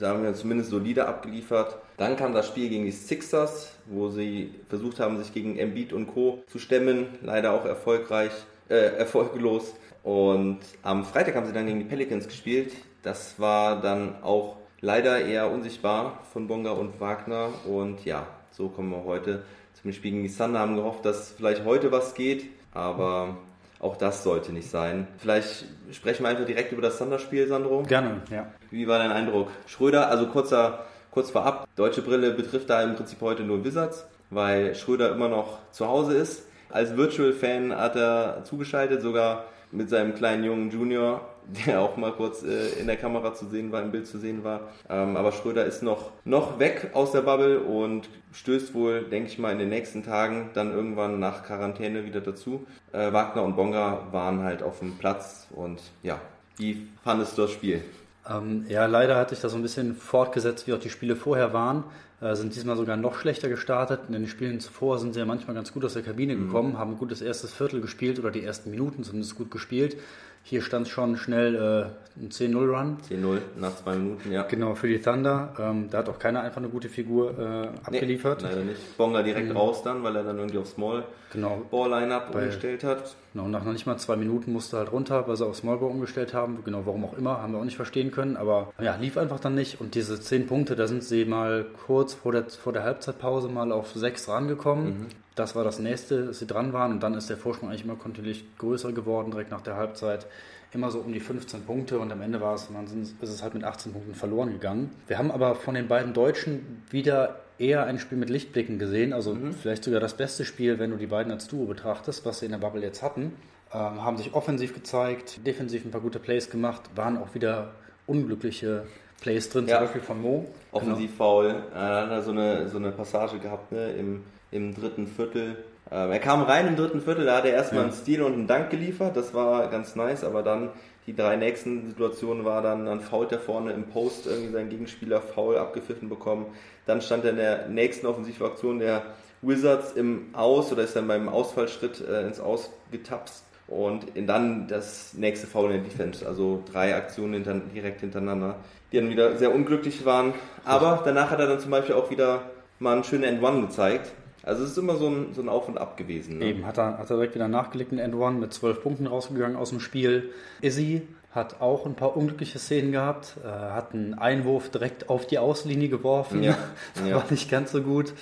haben 0.00 0.22
wir 0.22 0.34
zumindest 0.34 0.70
solide 0.70 1.06
abgeliefert. 1.06 1.76
Dann 1.96 2.16
kam 2.16 2.32
das 2.32 2.48
Spiel 2.48 2.68
gegen 2.68 2.84
die 2.84 2.92
Sixers, 2.92 3.76
wo 3.86 4.08
sie 4.08 4.54
versucht 4.68 5.00
haben, 5.00 5.18
sich 5.18 5.32
gegen 5.32 5.58
Embiid 5.58 5.92
und 5.92 6.06
Co. 6.06 6.42
zu 6.46 6.58
stemmen. 6.58 7.06
Leider 7.22 7.52
auch 7.52 7.64
erfolgreich, 7.64 8.32
äh, 8.68 8.74
erfolglos. 8.98 9.74
Und 10.02 10.58
am 10.82 11.04
Freitag 11.04 11.36
haben 11.36 11.46
sie 11.46 11.52
dann 11.52 11.66
gegen 11.66 11.78
die 11.78 11.84
Pelicans 11.84 12.26
gespielt. 12.26 12.72
Das 13.02 13.38
war 13.38 13.80
dann 13.80 14.22
auch 14.22 14.56
leider 14.80 15.24
eher 15.24 15.50
unsichtbar 15.50 16.20
von 16.32 16.48
Bonga 16.48 16.70
und 16.72 17.00
Wagner. 17.00 17.50
Und 17.66 18.04
ja, 18.04 18.26
so 18.50 18.68
kommen 18.68 18.90
wir 18.90 19.04
heute 19.04 19.44
zum 19.80 19.92
Spiel 19.92 20.12
gegen 20.12 20.22
die 20.24 20.34
Thunder. 20.34 20.60
Haben 20.60 20.76
gehofft, 20.76 21.04
dass 21.04 21.32
vielleicht 21.32 21.64
heute 21.64 21.92
was 21.92 22.14
geht, 22.14 22.46
aber 22.72 23.36
auch 23.82 23.96
das 23.96 24.22
sollte 24.22 24.52
nicht 24.52 24.70
sein. 24.70 25.08
Vielleicht 25.18 25.66
sprechen 25.90 26.22
wir 26.22 26.30
einfach 26.30 26.46
direkt 26.46 26.72
über 26.72 26.80
das 26.80 26.98
Thunder-Spiel, 26.98 27.48
Sandro. 27.48 27.82
Gerne, 27.82 28.22
ja. 28.30 28.46
Wie 28.70 28.86
war 28.86 28.98
dein 28.98 29.10
Eindruck? 29.10 29.50
Schröder, 29.66 30.08
also 30.08 30.28
kurzer, 30.28 30.86
kurz 31.10 31.30
vorab, 31.30 31.66
deutsche 31.74 32.00
Brille 32.00 32.30
betrifft 32.30 32.70
da 32.70 32.80
im 32.82 32.94
Prinzip 32.94 33.20
heute 33.20 33.42
nur 33.42 33.64
Wizards, 33.64 34.06
weil 34.30 34.76
Schröder 34.76 35.10
immer 35.10 35.28
noch 35.28 35.58
zu 35.72 35.88
Hause 35.88 36.14
ist. 36.14 36.46
Als 36.70 36.96
Virtual-Fan 36.96 37.76
hat 37.76 37.96
er 37.96 38.44
zugeschaltet, 38.44 39.02
sogar 39.02 39.44
mit 39.72 39.90
seinem 39.90 40.14
kleinen 40.14 40.44
jungen 40.44 40.70
Junior, 40.70 41.28
der 41.66 41.80
auch 41.80 41.96
mal 41.96 42.12
kurz 42.12 42.42
äh, 42.42 42.78
in 42.78 42.86
der 42.86 42.96
Kamera 42.96 43.34
zu 43.34 43.46
sehen 43.46 43.72
war, 43.72 43.82
im 43.82 43.90
Bild 43.90 44.06
zu 44.06 44.18
sehen 44.18 44.44
war. 44.44 44.68
Ähm, 44.88 45.16
aber 45.16 45.32
Schröder 45.32 45.64
ist 45.64 45.82
noch, 45.82 46.12
noch 46.24 46.58
weg 46.58 46.90
aus 46.92 47.12
der 47.12 47.22
Bubble 47.22 47.60
und 47.60 48.08
stößt 48.32 48.74
wohl, 48.74 49.02
denke 49.02 49.30
ich 49.30 49.38
mal, 49.38 49.52
in 49.52 49.58
den 49.58 49.70
nächsten 49.70 50.04
Tagen 50.04 50.50
dann 50.54 50.72
irgendwann 50.72 51.18
nach 51.18 51.42
Quarantäne 51.44 52.04
wieder 52.04 52.20
dazu. 52.20 52.66
Äh, 52.92 53.12
Wagner 53.12 53.42
und 53.42 53.56
Bonga 53.56 54.06
waren 54.12 54.42
halt 54.42 54.62
auf 54.62 54.78
dem 54.78 54.98
Platz 54.98 55.48
und 55.50 55.80
ja, 56.02 56.20
wie 56.56 56.86
fandest 57.02 57.36
du 57.36 57.42
das 57.42 57.50
Spiel? 57.50 57.82
Ähm, 58.28 58.66
ja, 58.68 58.86
leider 58.86 59.16
hatte 59.16 59.34
ich 59.34 59.40
das 59.40 59.52
so 59.52 59.58
ein 59.58 59.62
bisschen 59.62 59.96
fortgesetzt, 59.96 60.66
wie 60.66 60.74
auch 60.74 60.78
die 60.78 60.90
Spiele 60.90 61.16
vorher 61.16 61.52
waren. 61.52 61.84
Äh, 62.22 62.36
sind 62.36 62.54
diesmal 62.54 62.76
sogar 62.76 62.96
noch 62.96 63.16
schlechter 63.16 63.48
gestartet. 63.48 64.00
In 64.06 64.12
den 64.12 64.28
Spielen 64.28 64.60
zuvor 64.60 64.98
sind 65.00 65.12
sie 65.14 65.20
ja 65.20 65.26
manchmal 65.26 65.56
ganz 65.56 65.72
gut 65.72 65.84
aus 65.84 65.94
der 65.94 66.02
Kabine 66.02 66.36
gekommen, 66.36 66.78
haben 66.78 66.92
ein 66.92 66.98
gutes 66.98 67.20
erstes 67.20 67.52
Viertel 67.52 67.80
gespielt 67.80 68.18
oder 68.20 68.30
die 68.30 68.44
ersten 68.44 68.70
Minuten 68.70 69.02
zumindest 69.02 69.34
gut 69.36 69.50
gespielt. 69.50 69.96
Hier 70.44 70.60
stand 70.62 70.88
schon 70.88 71.16
schnell 71.16 71.54
äh, 71.54 72.20
ein 72.20 72.30
10-0-Run. 72.30 72.98
10-0 73.08 73.38
nach 73.60 73.76
zwei 73.76 73.94
Minuten, 73.96 74.30
ja. 74.32 74.42
Genau, 74.42 74.74
für 74.74 74.88
die 74.88 75.00
Thunder. 75.00 75.54
Ähm, 75.58 75.88
da 75.90 75.98
hat 75.98 76.08
auch 76.08 76.18
keiner 76.18 76.42
einfach 76.42 76.56
eine 76.58 76.68
gute 76.68 76.88
Figur 76.88 77.38
äh, 77.38 77.68
abgeliefert. 77.86 78.42
Nee, 78.42 78.48
leider 78.48 78.64
nicht. 78.64 78.96
Bonga 78.96 79.22
direkt 79.22 79.54
raus 79.54 79.82
dann, 79.84 80.02
weil 80.02 80.14
er 80.16 80.24
dann 80.24 80.38
irgendwie 80.38 80.58
auf 80.58 80.66
Small 80.68 81.04
Genau. 81.32 81.62
Ball 81.70 81.90
Lineup 81.90 82.32
Bei- 82.32 82.40
umgestellt 82.44 82.82
hat. 82.84 83.14
Genau, 83.32 83.48
nach 83.48 83.64
noch 83.64 83.72
nicht 83.72 83.86
mal 83.86 83.96
zwei 83.96 84.16
Minuten 84.16 84.52
musste 84.52 84.76
halt 84.76 84.92
runter, 84.92 85.26
weil 85.26 85.36
sie 85.36 85.46
auf 85.46 85.56
Smallball 85.56 85.90
umgestellt 85.90 86.34
haben. 86.34 86.62
Genau, 86.64 86.84
warum 86.84 87.04
auch 87.04 87.16
immer, 87.16 87.40
haben 87.40 87.52
wir 87.52 87.60
auch 87.60 87.64
nicht 87.64 87.76
verstehen 87.76 88.10
können. 88.10 88.36
Aber 88.36 88.72
ja, 88.80 88.96
lief 88.96 89.16
einfach 89.16 89.40
dann 89.40 89.54
nicht. 89.54 89.80
Und 89.80 89.94
diese 89.94 90.20
zehn 90.20 90.46
Punkte, 90.46 90.76
da 90.76 90.86
sind 90.86 91.02
sie 91.02 91.24
mal 91.24 91.66
kurz 91.86 92.12
vor 92.12 92.32
der, 92.32 92.48
vor 92.50 92.72
der 92.72 92.82
Halbzeitpause 92.82 93.48
mal 93.48 93.72
auf 93.72 93.92
sechs 93.92 94.28
rangekommen. 94.28 95.06
Das 95.34 95.56
war 95.56 95.64
das 95.64 95.78
nächste, 95.78 96.26
dass 96.26 96.40
sie 96.40 96.46
dran 96.46 96.74
waren. 96.74 96.92
Und 96.92 97.02
dann 97.02 97.14
ist 97.14 97.30
der 97.30 97.38
Vorsprung 97.38 97.70
eigentlich 97.70 97.84
immer 97.84 97.96
kontinuierlich 97.96 98.44
größer 98.58 98.92
geworden, 98.92 99.30
direkt 99.30 99.50
nach 99.50 99.62
der 99.62 99.76
Halbzeit. 99.76 100.26
Immer 100.74 100.90
so 100.90 101.00
um 101.00 101.12
die 101.12 101.20
15 101.20 101.64
Punkte 101.64 101.98
und 101.98 102.10
am 102.12 102.22
Ende 102.22 102.40
war 102.40 102.54
es, 102.54 102.68
sind, 102.86 103.14
ist 103.20 103.30
es 103.30 103.42
halt 103.42 103.52
mit 103.52 103.62
18 103.62 103.92
Punkten 103.92 104.14
verloren 104.14 104.52
gegangen. 104.52 104.90
Wir 105.06 105.18
haben 105.18 105.30
aber 105.30 105.54
von 105.54 105.74
den 105.74 105.86
beiden 105.86 106.14
Deutschen 106.14 106.82
wieder 106.90 107.41
eher 107.62 107.84
ein 107.84 107.98
Spiel 107.98 108.18
mit 108.18 108.28
Lichtblicken 108.28 108.78
gesehen. 108.78 109.12
Also 109.12 109.36
vielleicht 109.60 109.84
sogar 109.84 110.00
das 110.00 110.14
beste 110.14 110.44
Spiel, 110.44 110.78
wenn 110.78 110.90
du 110.90 110.96
die 110.96 111.06
beiden 111.06 111.32
als 111.32 111.46
Duo 111.48 111.66
betrachtest, 111.66 112.26
was 112.26 112.40
sie 112.40 112.46
in 112.46 112.52
der 112.52 112.58
Bubble 112.58 112.82
jetzt 112.82 113.02
hatten. 113.02 113.32
Ähm, 113.72 114.04
haben 114.04 114.16
sich 114.18 114.34
offensiv 114.34 114.74
gezeigt, 114.74 115.46
defensiv 115.46 115.84
ein 115.84 115.90
paar 115.90 116.00
gute 116.00 116.18
Plays 116.18 116.50
gemacht, 116.50 116.82
waren 116.94 117.16
auch 117.16 117.34
wieder 117.34 117.70
unglückliche 118.06 118.84
Plays 119.20 119.48
drin, 119.48 119.66
Ja. 119.66 119.76
zum 119.76 119.84
Beispiel 119.86 120.02
von 120.02 120.20
Mo. 120.20 120.46
Offensiv 120.72 121.14
faul. 121.16 121.54
Äh, 121.72 121.78
hat 121.78 122.10
er 122.10 122.22
so 122.22 122.32
eine, 122.32 122.68
so 122.68 122.78
eine 122.78 122.90
Passage 122.90 123.38
gehabt 123.38 123.72
ne, 123.72 123.92
im, 123.92 124.24
im 124.50 124.74
dritten 124.74 125.06
Viertel. 125.06 125.56
Ähm, 125.90 126.10
er 126.10 126.18
kam 126.18 126.42
rein 126.42 126.66
im 126.66 126.76
dritten 126.76 127.00
Viertel, 127.00 127.24
da 127.24 127.36
hat 127.38 127.44
er 127.44 127.52
erstmal 127.52 127.84
einen 127.84 127.92
Stil 127.92 128.22
und 128.22 128.32
einen 128.34 128.46
Dank 128.46 128.70
geliefert. 128.70 129.16
Das 129.16 129.32
war 129.32 129.68
ganz 129.68 129.94
nice, 129.94 130.24
aber 130.24 130.42
dann 130.42 130.70
die 131.06 131.14
drei 131.16 131.36
nächsten 131.36 131.86
Situationen 131.88 132.44
war 132.44 132.62
dann, 132.62 132.86
dann 132.86 133.00
fault 133.00 133.32
er 133.32 133.40
vorne 133.40 133.72
im 133.72 133.84
Post 133.84 134.26
irgendwie 134.26 134.52
seinen 134.52 134.70
Gegenspieler 134.70 135.20
faul 135.20 135.56
abgepfiffen 135.56 136.08
bekommen. 136.08 136.46
Dann 136.86 137.00
stand 137.00 137.24
er 137.24 137.30
in 137.30 137.36
der 137.36 137.68
nächsten 137.68 138.06
Offensivaktion 138.06 138.78
der 138.78 139.02
Wizards 139.42 139.92
im 139.92 140.26
Aus 140.32 140.72
oder 140.72 140.82
ist 140.82 140.96
dann 140.96 141.08
beim 141.08 141.28
Ausfallschritt 141.28 142.00
äh, 142.00 142.26
ins 142.26 142.40
Aus 142.40 142.70
getapst. 142.90 143.44
Und 143.68 144.06
dann 144.26 144.68
das 144.68 145.14
nächste 145.14 145.46
Foul 145.46 145.72
in 145.72 145.82
der 145.82 145.90
Defense. 145.90 146.26
Also 146.26 146.62
drei 146.70 146.94
Aktionen 146.94 147.34
hinter, 147.34 147.54
direkt 147.54 148.00
hintereinander, 148.00 148.56
die 148.90 148.98
dann 148.98 149.08
wieder 149.08 149.36
sehr 149.36 149.54
unglücklich 149.54 150.04
waren. 150.04 150.34
Aber 150.64 151.00
danach 151.04 151.30
hat 151.30 151.40
er 151.40 151.46
dann 151.46 151.60
zum 151.60 151.70
Beispiel 151.70 151.94
auch 151.94 152.10
wieder 152.10 152.42
mal 152.78 152.94
einen 152.94 153.04
schönen 153.04 153.24
End-One 153.24 153.62
gezeigt. 153.62 154.12
Also 154.42 154.64
es 154.64 154.70
ist 154.72 154.78
immer 154.78 154.96
so 154.96 155.08
ein, 155.08 155.34
so 155.34 155.40
ein 155.42 155.48
Auf 155.48 155.68
und 155.68 155.78
Ab 155.78 155.96
gewesen. 155.96 156.38
Ne? 156.38 156.46
Eben, 156.46 156.66
hat 156.66 156.78
er, 156.78 156.98
hat 156.98 157.10
er 157.10 157.16
direkt 157.16 157.34
wieder 157.34 157.48
nachgelegt 157.48 157.92
in 157.92 157.98
End 157.98 158.14
One 158.14 158.38
mit 158.38 158.52
zwölf 158.52 158.82
Punkten 158.82 159.06
rausgegangen 159.06 159.56
aus 159.56 159.70
dem 159.70 159.80
Spiel. 159.80 160.30
Izzy 160.60 161.02
hat 161.30 161.60
auch 161.60 161.86
ein 161.86 161.94
paar 161.94 162.16
unglückliche 162.16 162.58
Szenen 162.58 162.92
gehabt, 162.92 163.36
äh, 163.42 163.48
hat 163.48 163.94
einen 163.94 164.14
Einwurf 164.14 164.68
direkt 164.70 165.08
auf 165.08 165.26
die 165.26 165.38
Außenlinie 165.38 165.88
geworfen, 165.88 166.42
Ja, 166.42 166.56
ja. 167.06 167.16
war 167.16 167.24
nicht 167.30 167.50
ganz 167.50 167.72
so 167.72 167.82
gut. 167.82 168.12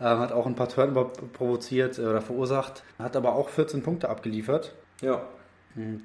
Ähm, 0.00 0.18
hat 0.18 0.32
auch 0.32 0.46
ein 0.46 0.54
paar 0.54 0.68
Turnover 0.68 1.10
provoziert 1.32 1.98
äh, 1.98 2.02
oder 2.02 2.20
verursacht, 2.22 2.82
hat 2.98 3.16
aber 3.16 3.34
auch 3.34 3.48
14 3.48 3.82
Punkte 3.82 4.08
abgeliefert. 4.08 4.72
Ja. 5.02 5.22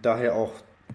Daher 0.01 0.36
auch 0.36 0.51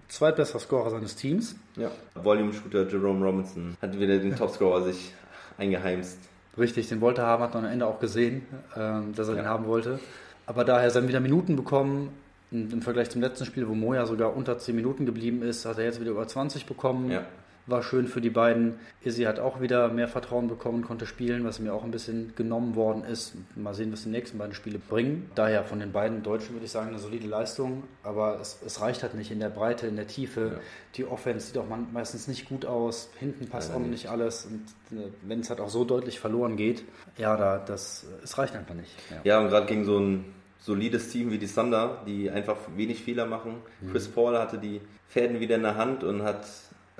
zweitbester 0.07 0.59
Scorer 0.59 0.89
seines 0.89 1.15
Teams. 1.15 1.55
ja. 1.75 1.89
Volume-Shooter 2.15 2.87
Jerome 2.87 3.25
Robinson 3.25 3.75
hat 3.81 3.99
wieder 3.99 4.17
den 4.17 4.35
Topscorer 4.35 4.83
sich 4.83 5.13
eingeheimst. 5.57 6.17
Richtig, 6.57 6.89
den 6.89 7.01
wollte 7.01 7.21
er 7.21 7.27
haben, 7.27 7.43
hat 7.43 7.53
man 7.53 7.65
am 7.65 7.71
Ende 7.71 7.85
auch 7.85 7.99
gesehen, 7.99 8.45
ähm, 8.75 9.13
dass 9.15 9.29
er 9.29 9.35
den 9.35 9.45
haben 9.45 9.65
wollte. 9.67 9.99
Aber 10.45 10.65
daher 10.65 10.91
dann 10.91 11.07
wieder 11.07 11.19
Minuten 11.19 11.55
bekommen. 11.55 12.09
Und 12.51 12.73
Im 12.73 12.81
Vergleich 12.81 13.09
zum 13.09 13.21
letzten 13.21 13.45
Spiel, 13.45 13.67
wo 13.69 13.73
Moja 13.73 14.05
sogar 14.05 14.35
unter 14.35 14.57
10 14.57 14.75
Minuten 14.75 15.05
geblieben 15.05 15.41
ist, 15.41 15.65
hat 15.65 15.77
er 15.77 15.85
jetzt 15.85 16.01
wieder 16.01 16.11
über 16.11 16.27
20 16.27 16.65
bekommen. 16.65 17.09
Ja. 17.09 17.23
War 17.67 17.83
schön 17.83 18.07
für 18.07 18.21
die 18.21 18.29
beiden. 18.29 18.79
Izzy 19.03 19.23
hat 19.23 19.39
auch 19.39 19.61
wieder 19.61 19.89
mehr 19.89 20.07
Vertrauen 20.07 20.47
bekommen, 20.47 20.83
konnte 20.83 21.05
spielen, 21.05 21.43
was 21.43 21.59
mir 21.59 21.73
auch 21.73 21.83
ein 21.83 21.91
bisschen 21.91 22.33
genommen 22.35 22.75
worden 22.75 23.03
ist. 23.03 23.33
Mal 23.55 23.73
sehen, 23.73 23.91
was 23.91 24.03
die 24.03 24.09
nächsten 24.09 24.37
beiden 24.37 24.53
Spiele 24.53 24.79
bringen. 24.79 25.29
Daher 25.35 25.63
von 25.63 25.79
den 25.79 25.91
beiden 25.91 26.23
Deutschen 26.23 26.55
würde 26.55 26.65
ich 26.65 26.71
sagen, 26.71 26.89
eine 26.89 26.99
solide 26.99 27.27
Leistung. 27.27 27.83
Aber 28.03 28.39
es, 28.41 28.59
es 28.65 28.81
reicht 28.81 29.03
halt 29.03 29.13
nicht 29.13 29.31
in 29.31 29.39
der 29.39 29.49
Breite, 29.49 29.87
in 29.87 29.95
der 29.95 30.07
Tiefe. 30.07 30.41
Ja. 30.41 30.59
Die 30.95 31.05
Offense 31.05 31.47
sieht 31.47 31.57
auch 31.57 31.67
meistens 31.91 32.27
nicht 32.27 32.49
gut 32.49 32.65
aus. 32.65 33.09
Hinten 33.19 33.47
passt 33.47 33.69
Leider 33.69 33.83
auch 33.83 33.87
nicht 33.87 34.09
alles. 34.09 34.45
Und 34.45 34.97
äh, 34.97 35.09
wenn 35.21 35.41
es 35.41 35.49
halt 35.49 35.59
auch 35.59 35.69
so 35.69 35.85
deutlich 35.85 36.19
verloren 36.19 36.57
geht, 36.57 36.83
ja, 37.17 37.37
da, 37.37 37.57
das, 37.57 38.05
es 38.23 38.37
reicht 38.37 38.55
einfach 38.55 38.75
nicht. 38.75 38.91
Ja. 39.09 39.17
Ja, 39.23 39.39
und 39.39 39.49
gerade 39.49 39.67
gegen 39.67 39.85
so 39.85 39.97
ein, 39.99 40.25
solides 40.61 41.09
Team 41.09 41.31
wie 41.31 41.37
die 41.37 41.47
Thunder, 41.47 42.03
die 42.05 42.29
einfach 42.29 42.57
wenig 42.75 43.03
Fehler 43.03 43.25
machen. 43.25 43.55
Chris 43.91 44.07
Paul 44.07 44.37
hatte 44.37 44.57
die 44.57 44.79
Fäden 45.07 45.39
wieder 45.39 45.55
in 45.55 45.63
der 45.63 45.75
Hand 45.75 46.03
und 46.03 46.23
hat, 46.23 46.45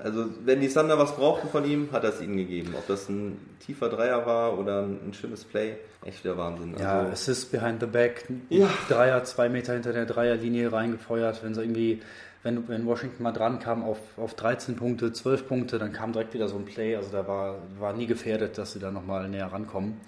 also 0.02 0.26
wenn 0.44 0.60
die 0.60 0.68
Thunder 0.68 0.98
was 0.98 1.14
brauchten 1.16 1.48
von 1.48 1.64
ihm, 1.64 1.88
hat 1.92 2.04
er 2.04 2.10
es 2.10 2.20
ihnen 2.20 2.36
gegeben. 2.36 2.74
Ob 2.76 2.86
das 2.86 3.08
ein 3.08 3.38
tiefer 3.64 3.88
Dreier 3.88 4.26
war 4.26 4.58
oder 4.58 4.82
ein, 4.82 5.12
schönes 5.14 5.44
Play, 5.44 5.76
echt 6.04 6.24
der 6.24 6.36
Wahnsinn. 6.36 6.74
Ja, 6.78 7.00
Also, 7.00 7.12
Assist 7.12 7.52
behind 7.52 7.80
the 7.80 7.86
back, 7.86 8.26
Ja. 8.48 8.68
Dreier, 8.88 9.22
zwei 9.24 9.48
Meter 9.48 9.74
hinter 9.74 9.92
der 9.92 10.06
Dreierlinie 10.06 10.72
reingefeuert. 10.72 11.42
Wenn 11.44 11.54
sie 11.54 11.62
irgendwie, 11.62 12.02
wenn, 12.42 12.68
wenn 12.68 12.84
Washington 12.86 13.22
mal 13.22 13.32
dran 13.32 13.58
kam 13.60 13.82
auf, 13.84 13.98
auf 14.16 14.34
13 14.34 14.76
Punkte, 14.76 15.12
12 15.12 15.46
Punkte, 15.46 15.78
dann 15.78 15.92
kam 15.92 16.12
direkt 16.12 16.34
wieder 16.34 16.48
so 16.48 16.56
ein 16.56 16.64
Play. 16.64 16.96
Also 16.96 17.10
da 17.12 17.26
war, 17.28 17.58
war 17.78 17.92
nie 17.92 18.06
gefährdet, 18.06 18.58
dass 18.58 18.72
sie 18.72 18.80
da 18.80 18.90
nochmal 18.90 19.28
näher 19.28 19.52
rankommen, 19.52 20.00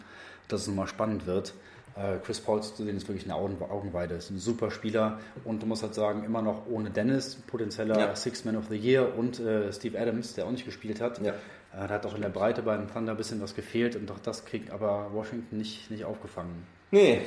dass 0.48 0.62
es 0.62 0.66
nochmal 0.68 0.88
spannend 0.88 1.26
wird. 1.26 1.54
Äh, 1.96 2.18
Chris 2.24 2.40
Paul 2.40 2.62
zu 2.62 2.84
sehen 2.84 2.96
ist 2.96 3.06
wirklich 3.08 3.24
eine 3.24 3.36
Augen, 3.36 3.56
Augenweide, 3.62 4.14
ist 4.14 4.30
ein 4.30 4.38
super 4.38 4.70
Spieler 4.70 5.20
und 5.44 5.62
du 5.62 5.66
musst 5.66 5.82
halt 5.82 5.94
sagen, 5.94 6.24
immer 6.24 6.42
noch 6.42 6.66
ohne 6.68 6.90
Dennis, 6.90 7.36
potenzieller 7.46 7.98
Ja. 7.98 8.16
Six 8.16 8.44
Man 8.44 8.56
of 8.56 8.64
the 8.68 8.76
Year 8.76 9.16
und 9.16 9.38
äh, 9.38 9.72
Steve 9.72 9.98
Adams, 9.98 10.34
der 10.34 10.46
auch 10.46 10.50
nicht 10.50 10.64
gespielt 10.64 11.00
hat. 11.00 11.20
Ja. 11.20 11.32
Äh, 11.32 11.86
da 11.86 11.88
hat 11.88 12.06
auch 12.06 12.14
in 12.14 12.22
der 12.22 12.30
Breite 12.30 12.62
beim 12.62 12.92
Thunder 12.92 13.12
ein 13.12 13.16
bisschen 13.16 13.40
was 13.40 13.54
gefehlt 13.54 13.94
und 13.94 14.10
auch 14.10 14.18
das 14.18 14.44
kriegt 14.44 14.70
aber 14.72 15.10
Washington 15.12 15.58
nicht, 15.58 15.90
nicht 15.90 16.04
aufgefangen. 16.04 16.66
Nee, 16.90 17.20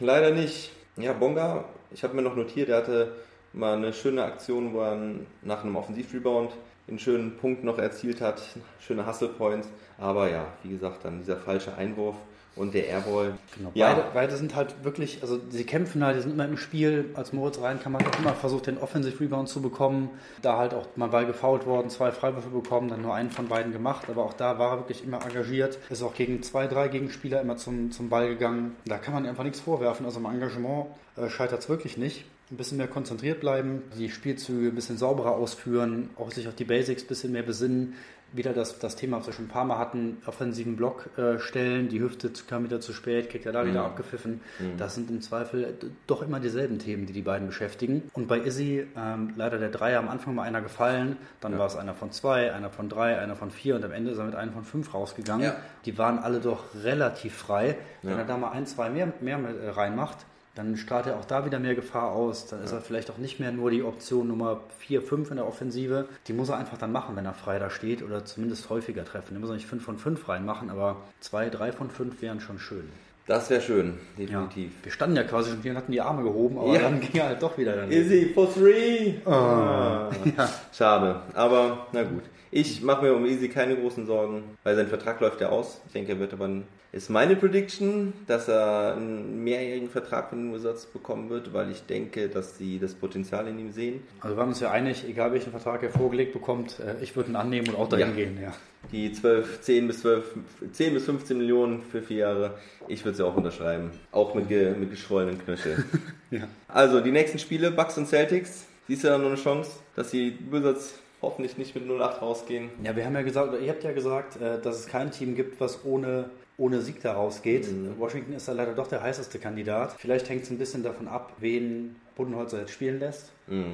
leider 0.00 0.30
nicht. 0.32 0.72
Ja, 0.96 1.14
Bonga, 1.14 1.64
ich 1.90 2.04
habe 2.04 2.14
mir 2.14 2.22
noch 2.22 2.36
notiert, 2.36 2.68
er 2.68 2.78
hatte 2.78 3.12
mal 3.52 3.76
eine 3.76 3.92
schöne 3.92 4.22
Aktion, 4.24 4.74
wo 4.74 4.80
er 4.80 4.98
nach 5.42 5.64
einem 5.64 5.76
Offensivrebound 5.76 6.52
einen 6.88 6.98
schönen 6.98 7.36
Punkt 7.36 7.64
noch 7.64 7.78
erzielt 7.78 8.20
hat, 8.20 8.42
schöne 8.80 9.06
Hustle 9.06 9.28
Points. 9.28 9.68
Aber 9.98 10.30
ja, 10.30 10.46
wie 10.62 10.70
gesagt, 10.70 11.04
dann 11.04 11.20
dieser 11.20 11.36
falsche 11.36 11.74
Einwurf 11.74 12.16
und 12.56 12.74
der 12.74 12.86
Airball. 12.88 13.34
Genau. 13.56 13.70
Ja. 13.74 13.94
Beide, 13.94 14.04
beide 14.12 14.36
sind 14.36 14.54
halt 14.54 14.84
wirklich, 14.84 15.22
also 15.22 15.40
sie 15.50 15.64
kämpfen 15.64 16.04
halt, 16.04 16.16
die 16.16 16.20
sind 16.22 16.32
immer 16.32 16.44
im 16.44 16.56
Spiel. 16.56 17.10
Als 17.14 17.32
Moritz 17.32 17.60
reinkam, 17.60 17.94
hat 17.94 18.04
er 18.04 18.18
immer 18.18 18.34
versucht, 18.34 18.66
den 18.66 18.78
Offensive 18.78 19.20
Rebound 19.20 19.48
zu 19.48 19.62
bekommen. 19.62 20.10
Da 20.42 20.58
halt 20.58 20.74
auch 20.74 20.86
mal 20.96 21.08
Ball 21.08 21.26
gefoult 21.26 21.66
worden, 21.66 21.90
zwei 21.90 22.12
Freiwürfe 22.12 22.50
bekommen, 22.50 22.88
dann 22.88 23.02
nur 23.02 23.14
einen 23.14 23.30
von 23.30 23.48
beiden 23.48 23.72
gemacht. 23.72 24.06
Aber 24.08 24.24
auch 24.24 24.34
da 24.34 24.58
war 24.58 24.72
er 24.72 24.78
wirklich 24.78 25.04
immer 25.04 25.24
engagiert. 25.24 25.78
Ist 25.88 26.02
auch 26.02 26.14
gegen 26.14 26.42
zwei, 26.42 26.66
drei 26.66 26.88
Gegenspieler 26.88 27.40
immer 27.40 27.56
zum, 27.56 27.92
zum 27.92 28.08
Ball 28.08 28.28
gegangen. 28.28 28.76
Da 28.84 28.98
kann 28.98 29.14
man 29.14 29.26
einfach 29.26 29.44
nichts 29.44 29.60
vorwerfen. 29.60 30.04
Also 30.04 30.18
im 30.18 30.26
Engagement 30.26 30.86
äh, 31.16 31.28
scheitert 31.28 31.60
es 31.60 31.68
wirklich 31.68 31.96
nicht. 31.96 32.24
Ein 32.50 32.56
bisschen 32.56 32.78
mehr 32.78 32.88
konzentriert 32.88 33.38
bleiben, 33.38 33.84
die 33.96 34.10
Spielzüge 34.10 34.68
ein 34.68 34.74
bisschen 34.74 34.98
sauberer 34.98 35.36
ausführen, 35.36 36.10
auch 36.16 36.32
sich 36.32 36.48
auf 36.48 36.56
die 36.56 36.64
Basics 36.64 37.04
ein 37.04 37.06
bisschen 37.06 37.30
mehr 37.30 37.44
besinnen. 37.44 37.94
Wieder 38.32 38.52
das, 38.52 38.78
das 38.78 38.96
Thema, 38.96 39.18
was 39.18 39.26
wir 39.26 39.32
schon 39.32 39.46
ein 39.46 39.48
paar 39.48 39.64
Mal 39.64 39.78
hatten, 39.78 40.18
offensiven 40.26 40.76
Block 40.76 41.10
äh, 41.18 41.38
stellen, 41.38 41.88
die 41.88 42.00
Hüfte 42.00 42.30
kam 42.48 42.64
wieder 42.64 42.80
zu 42.80 42.92
spät, 42.92 43.30
kriegt 43.30 43.46
er 43.46 43.52
da 43.52 43.66
wieder 43.66 43.84
abgepfiffen. 43.84 44.40
Das 44.76 44.94
sind 44.94 45.10
im 45.10 45.20
Zweifel 45.20 45.74
doch 46.06 46.22
immer 46.22 46.40
dieselben 46.40 46.78
Themen, 46.78 47.06
die 47.06 47.12
die 47.12 47.22
beiden 47.22 47.48
beschäftigen. 47.48 48.02
Und 48.12 48.28
bei 48.28 48.38
Izzy, 48.38 48.86
ähm, 48.96 49.32
leider 49.36 49.58
der 49.58 49.70
Dreier 49.70 49.98
am 49.98 50.08
Anfang 50.08 50.34
mal 50.34 50.44
einer 50.44 50.60
gefallen, 50.60 51.16
dann 51.40 51.58
war 51.58 51.66
es 51.66 51.76
einer 51.76 51.94
von 51.94 52.12
zwei, 52.12 52.52
einer 52.52 52.70
von 52.70 52.88
drei, 52.88 53.18
einer 53.18 53.36
von 53.36 53.50
vier 53.50 53.76
und 53.76 53.84
am 53.84 53.92
Ende 53.92 54.12
ist 54.12 54.18
er 54.18 54.24
mit 54.24 54.34
einem 54.34 54.52
von 54.52 54.64
fünf 54.64 54.94
rausgegangen. 54.94 55.44
Ja. 55.44 55.56
Die 55.84 55.98
waren 55.98 56.18
alle 56.18 56.40
doch 56.40 56.64
relativ 56.82 57.34
frei. 57.34 57.76
Wenn 58.02 58.18
er 58.18 58.24
da 58.24 58.36
mal 58.36 58.50
ein, 58.50 58.66
zwei 58.66 58.90
mehr, 58.90 59.12
mehr 59.20 59.38
mit, 59.38 59.60
äh, 59.60 59.70
reinmacht, 59.70 60.18
dann 60.54 60.76
strahlt 60.76 61.06
er 61.06 61.16
auch 61.16 61.24
da 61.24 61.44
wieder 61.46 61.58
mehr 61.58 61.74
Gefahr 61.74 62.12
aus. 62.12 62.46
Dann 62.46 62.62
ist 62.62 62.72
er 62.72 62.80
vielleicht 62.80 63.10
auch 63.10 63.18
nicht 63.18 63.38
mehr 63.40 63.52
nur 63.52 63.70
die 63.70 63.82
Option 63.82 64.28
Nummer 64.28 64.60
4, 64.78 65.00
5 65.02 65.30
in 65.30 65.36
der 65.36 65.46
Offensive. 65.46 66.06
Die 66.26 66.32
muss 66.32 66.48
er 66.48 66.58
einfach 66.58 66.76
dann 66.78 66.92
machen, 66.92 67.16
wenn 67.16 67.24
er 67.26 67.34
frei 67.34 67.58
da 67.58 67.70
steht 67.70 68.02
oder 68.02 68.24
zumindest 68.24 68.68
häufiger 68.70 69.04
treffen. 69.04 69.34
Er 69.36 69.40
muss 69.40 69.50
er 69.50 69.54
nicht 69.54 69.66
5 69.66 69.82
von 69.84 69.98
5 69.98 70.28
reinmachen, 70.28 70.70
aber 70.70 70.96
2, 71.20 71.50
3 71.50 71.72
von 71.72 71.90
5 71.90 72.20
wären 72.22 72.40
schon 72.40 72.58
schön. 72.58 72.88
Das 73.26 73.48
wäre 73.48 73.60
schön, 73.60 73.98
Ja. 74.16 74.24
definitiv. 74.26 74.72
Wir 74.82 74.90
standen 74.90 75.14
ja 75.14 75.22
quasi 75.22 75.50
schon 75.50 75.62
hier 75.62 75.70
und 75.70 75.76
hatten 75.76 75.92
die 75.92 76.00
Arme 76.00 76.24
gehoben, 76.24 76.58
aber 76.58 76.74
Ja. 76.74 76.80
dann 76.80 76.98
ging 77.00 77.20
er 77.20 77.26
halt 77.28 77.40
doch 77.42 77.56
wieder 77.56 77.76
daneben. 77.76 77.92
Easy 78.02 78.32
for 78.34 78.52
three. 78.52 79.14
Ah. 79.24 80.10
Ja. 80.36 80.48
Schade, 80.72 81.22
aber 81.34 81.86
na 81.92 82.02
gut. 82.02 82.24
Ich 82.52 82.82
mache 82.82 83.04
mir 83.04 83.14
um 83.14 83.24
Easy 83.26 83.48
keine 83.48 83.76
großen 83.76 84.06
Sorgen, 84.06 84.42
weil 84.64 84.74
sein 84.74 84.88
Vertrag 84.88 85.20
läuft 85.20 85.40
ja 85.40 85.50
aus. 85.50 85.80
Ich 85.86 85.92
denke, 85.92 86.12
er 86.12 86.18
wird 86.18 86.32
aber 86.32 86.48
ist 86.92 87.08
meine 87.08 87.36
Prediction, 87.36 88.12
dass 88.26 88.48
er 88.48 88.96
einen 88.96 89.44
mehrjährigen 89.44 89.88
Vertrag 89.88 90.30
von 90.30 90.38
den 90.38 90.52
Wizards 90.52 90.86
bekommen 90.86 91.30
wird, 91.30 91.52
weil 91.52 91.70
ich 91.70 91.82
denke, 91.86 92.28
dass 92.28 92.58
sie 92.58 92.80
das 92.80 92.94
Potenzial 92.94 93.46
in 93.46 93.60
ihm 93.60 93.70
sehen. 93.70 94.02
Also 94.20 94.34
wir 94.34 94.40
waren 94.40 94.48
uns 94.48 94.58
ja 94.58 94.72
einig, 94.72 95.04
egal 95.08 95.32
welchen 95.32 95.52
Vertrag 95.52 95.84
er 95.84 95.90
vorgelegt 95.90 96.32
bekommt, 96.32 96.80
äh, 96.80 96.96
ich 97.00 97.14
würde 97.14 97.30
ihn 97.30 97.36
annehmen 97.36 97.68
und 97.68 97.76
auch 97.76 97.88
dahin 97.88 98.08
Ja. 98.08 98.14
gehen. 98.14 98.38
Ja. 98.42 98.52
Die 98.90 99.12
12, 99.12 99.60
10 99.60 99.86
bis 99.86 100.00
12, 100.00 100.24
10 100.72 100.94
bis 100.94 101.04
15 101.04 101.38
Millionen 101.38 101.82
für 101.82 102.02
vier 102.02 102.16
Jahre, 102.16 102.54
ich 102.88 103.04
würde 103.04 103.16
sie 103.16 103.24
auch 103.24 103.36
unterschreiben. 103.36 103.92
Auch 104.10 104.34
mit, 104.34 104.48
ge, 104.48 104.74
mit 104.74 104.90
geschwollenen 104.90 105.38
Knöcheln. 105.38 105.84
Ja. 106.32 106.46
Also, 106.68 107.00
die 107.00 107.10
nächsten 107.10 107.40
Spiele, 107.40 107.72
Bucks 107.72 107.98
und 107.98 108.06
Celtics. 108.06 108.64
Siehst 108.86 109.02
du 109.02 109.08
da 109.08 109.18
noch 109.18 109.26
eine 109.26 109.34
Chance, 109.34 109.70
dass 109.96 110.12
die 110.12 110.38
Wizards 110.48 110.94
hoffentlich 111.22 111.58
nicht 111.58 111.74
mit 111.74 111.84
0-8 111.84 112.18
rausgehen? 112.18 112.70
Ja, 112.82 112.96
wir 112.96 113.04
haben 113.04 113.14
ja 113.14 113.22
gesagt, 113.22 113.48
oder 113.48 113.60
ihr 113.60 113.70
habt 113.70 113.84
ja 113.84 113.92
gesagt, 113.92 114.40
äh, 114.40 114.60
dass 114.60 114.80
es 114.80 114.86
kein 114.86 115.10
Team 115.10 115.34
gibt, 115.34 115.60
was 115.60 115.84
ohne, 115.84 116.30
ohne 116.56 116.80
Sieg 116.80 117.00
da 117.02 117.12
rausgeht. 117.12 117.68
Washington 117.98 118.32
ist 118.32 118.48
da 118.48 118.52
leider 118.52 118.74
doch 118.74 118.86
der 118.86 119.02
heißeste 119.02 119.38
Kandidat. 119.38 119.94
Vielleicht 119.98 120.28
hängt 120.28 120.44
es 120.44 120.50
ein 120.50 120.58
bisschen 120.58 120.82
davon 120.82 121.08
ab, 121.08 121.34
wen 121.38 121.96
Budenholzer 122.16 122.60
jetzt 122.60 122.72
spielen 122.72 123.00
lässt. 123.00 123.32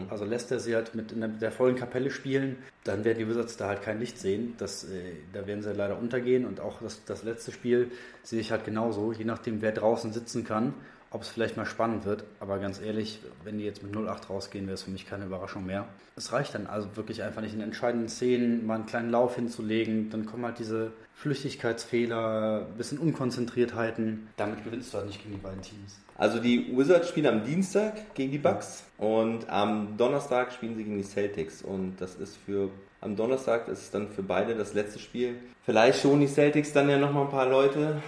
Also 0.08 0.24
lässt 0.24 0.50
er 0.52 0.60
sie 0.60 0.74
halt 0.74 0.94
mit, 0.94 1.12
in 1.12 1.20
der, 1.20 1.28
mit 1.28 1.42
der 1.42 1.52
vollen 1.52 1.76
Kapelle 1.76 2.10
spielen, 2.10 2.56
dann 2.84 3.04
werden 3.04 3.18
die 3.18 3.28
Wizards 3.28 3.56
da 3.56 3.68
halt 3.68 3.82
kein 3.82 4.00
Licht 4.00 4.18
sehen. 4.18 4.54
Das, 4.56 4.84
äh, 4.84 5.12
da 5.32 5.46
werden 5.46 5.62
sie 5.62 5.72
leider 5.72 5.98
untergehen. 5.98 6.46
Und 6.46 6.60
auch 6.60 6.80
das, 6.80 7.04
das 7.04 7.24
letzte 7.24 7.52
Spiel 7.52 7.90
sehe 8.22 8.40
ich 8.40 8.52
halt 8.52 8.64
genauso, 8.64 9.12
je 9.12 9.24
nachdem, 9.24 9.60
wer 9.60 9.72
draußen 9.72 10.12
sitzen 10.12 10.44
kann, 10.44 10.74
ob 11.10 11.22
es 11.22 11.28
vielleicht 11.28 11.56
mal 11.56 11.66
spannend 11.66 12.04
wird. 12.04 12.24
Aber 12.40 12.58
ganz 12.58 12.80
ehrlich, 12.80 13.20
wenn 13.44 13.58
die 13.58 13.64
jetzt 13.64 13.82
mit 13.82 13.94
0-8 13.94 14.28
rausgehen, 14.28 14.66
wäre 14.66 14.74
es 14.74 14.82
für 14.82 14.90
mich 14.90 15.06
keine 15.06 15.26
Überraschung 15.26 15.66
mehr. 15.66 15.86
Es 16.16 16.32
reicht 16.32 16.54
dann 16.54 16.66
also 16.66 16.96
wirklich 16.96 17.22
einfach 17.22 17.42
nicht 17.42 17.54
in 17.54 17.60
entscheidenden 17.60 18.08
Szenen 18.08 18.66
mal 18.66 18.76
einen 18.76 18.86
kleinen 18.86 19.10
Lauf 19.10 19.36
hinzulegen. 19.36 20.10
Dann 20.10 20.26
kommen 20.26 20.44
halt 20.44 20.58
diese 20.58 20.92
Flüchtigkeitsfehler, 21.14 22.66
ein 22.68 22.76
bisschen 22.76 22.98
Unkonzentriertheiten. 22.98 24.28
Damit 24.36 24.64
gewinnst 24.64 24.92
du 24.92 24.98
halt 24.98 25.06
nicht 25.06 25.22
gegen 25.22 25.34
die 25.34 25.40
beiden 25.40 25.62
Teams. 25.62 25.98
Also 26.18 26.38
die 26.38 26.74
Wizards 26.76 27.10
spielen 27.10 27.26
am 27.26 27.44
Dienstag 27.44 28.14
gegen 28.14 28.32
die 28.32 28.38
Bucks 28.38 28.84
und 28.96 29.48
am 29.50 29.98
Donnerstag 29.98 30.52
spielen 30.52 30.74
sie 30.74 30.84
gegen 30.84 30.96
die 30.96 31.04
Celtics 31.04 31.60
und 31.60 31.96
das 32.00 32.14
ist 32.14 32.38
für 32.38 32.70
am 33.02 33.16
Donnerstag 33.16 33.68
ist 33.68 33.82
es 33.82 33.90
dann 33.90 34.08
für 34.08 34.22
beide 34.22 34.54
das 34.54 34.72
letzte 34.72 34.98
Spiel. 34.98 35.36
Vielleicht 35.64 36.00
schon 36.00 36.20
die 36.20 36.26
Celtics 36.26 36.72
dann 36.72 36.88
ja 36.88 36.96
noch 36.96 37.12
mal 37.12 37.24
ein 37.24 37.30
paar 37.30 37.48
Leute 37.48 38.00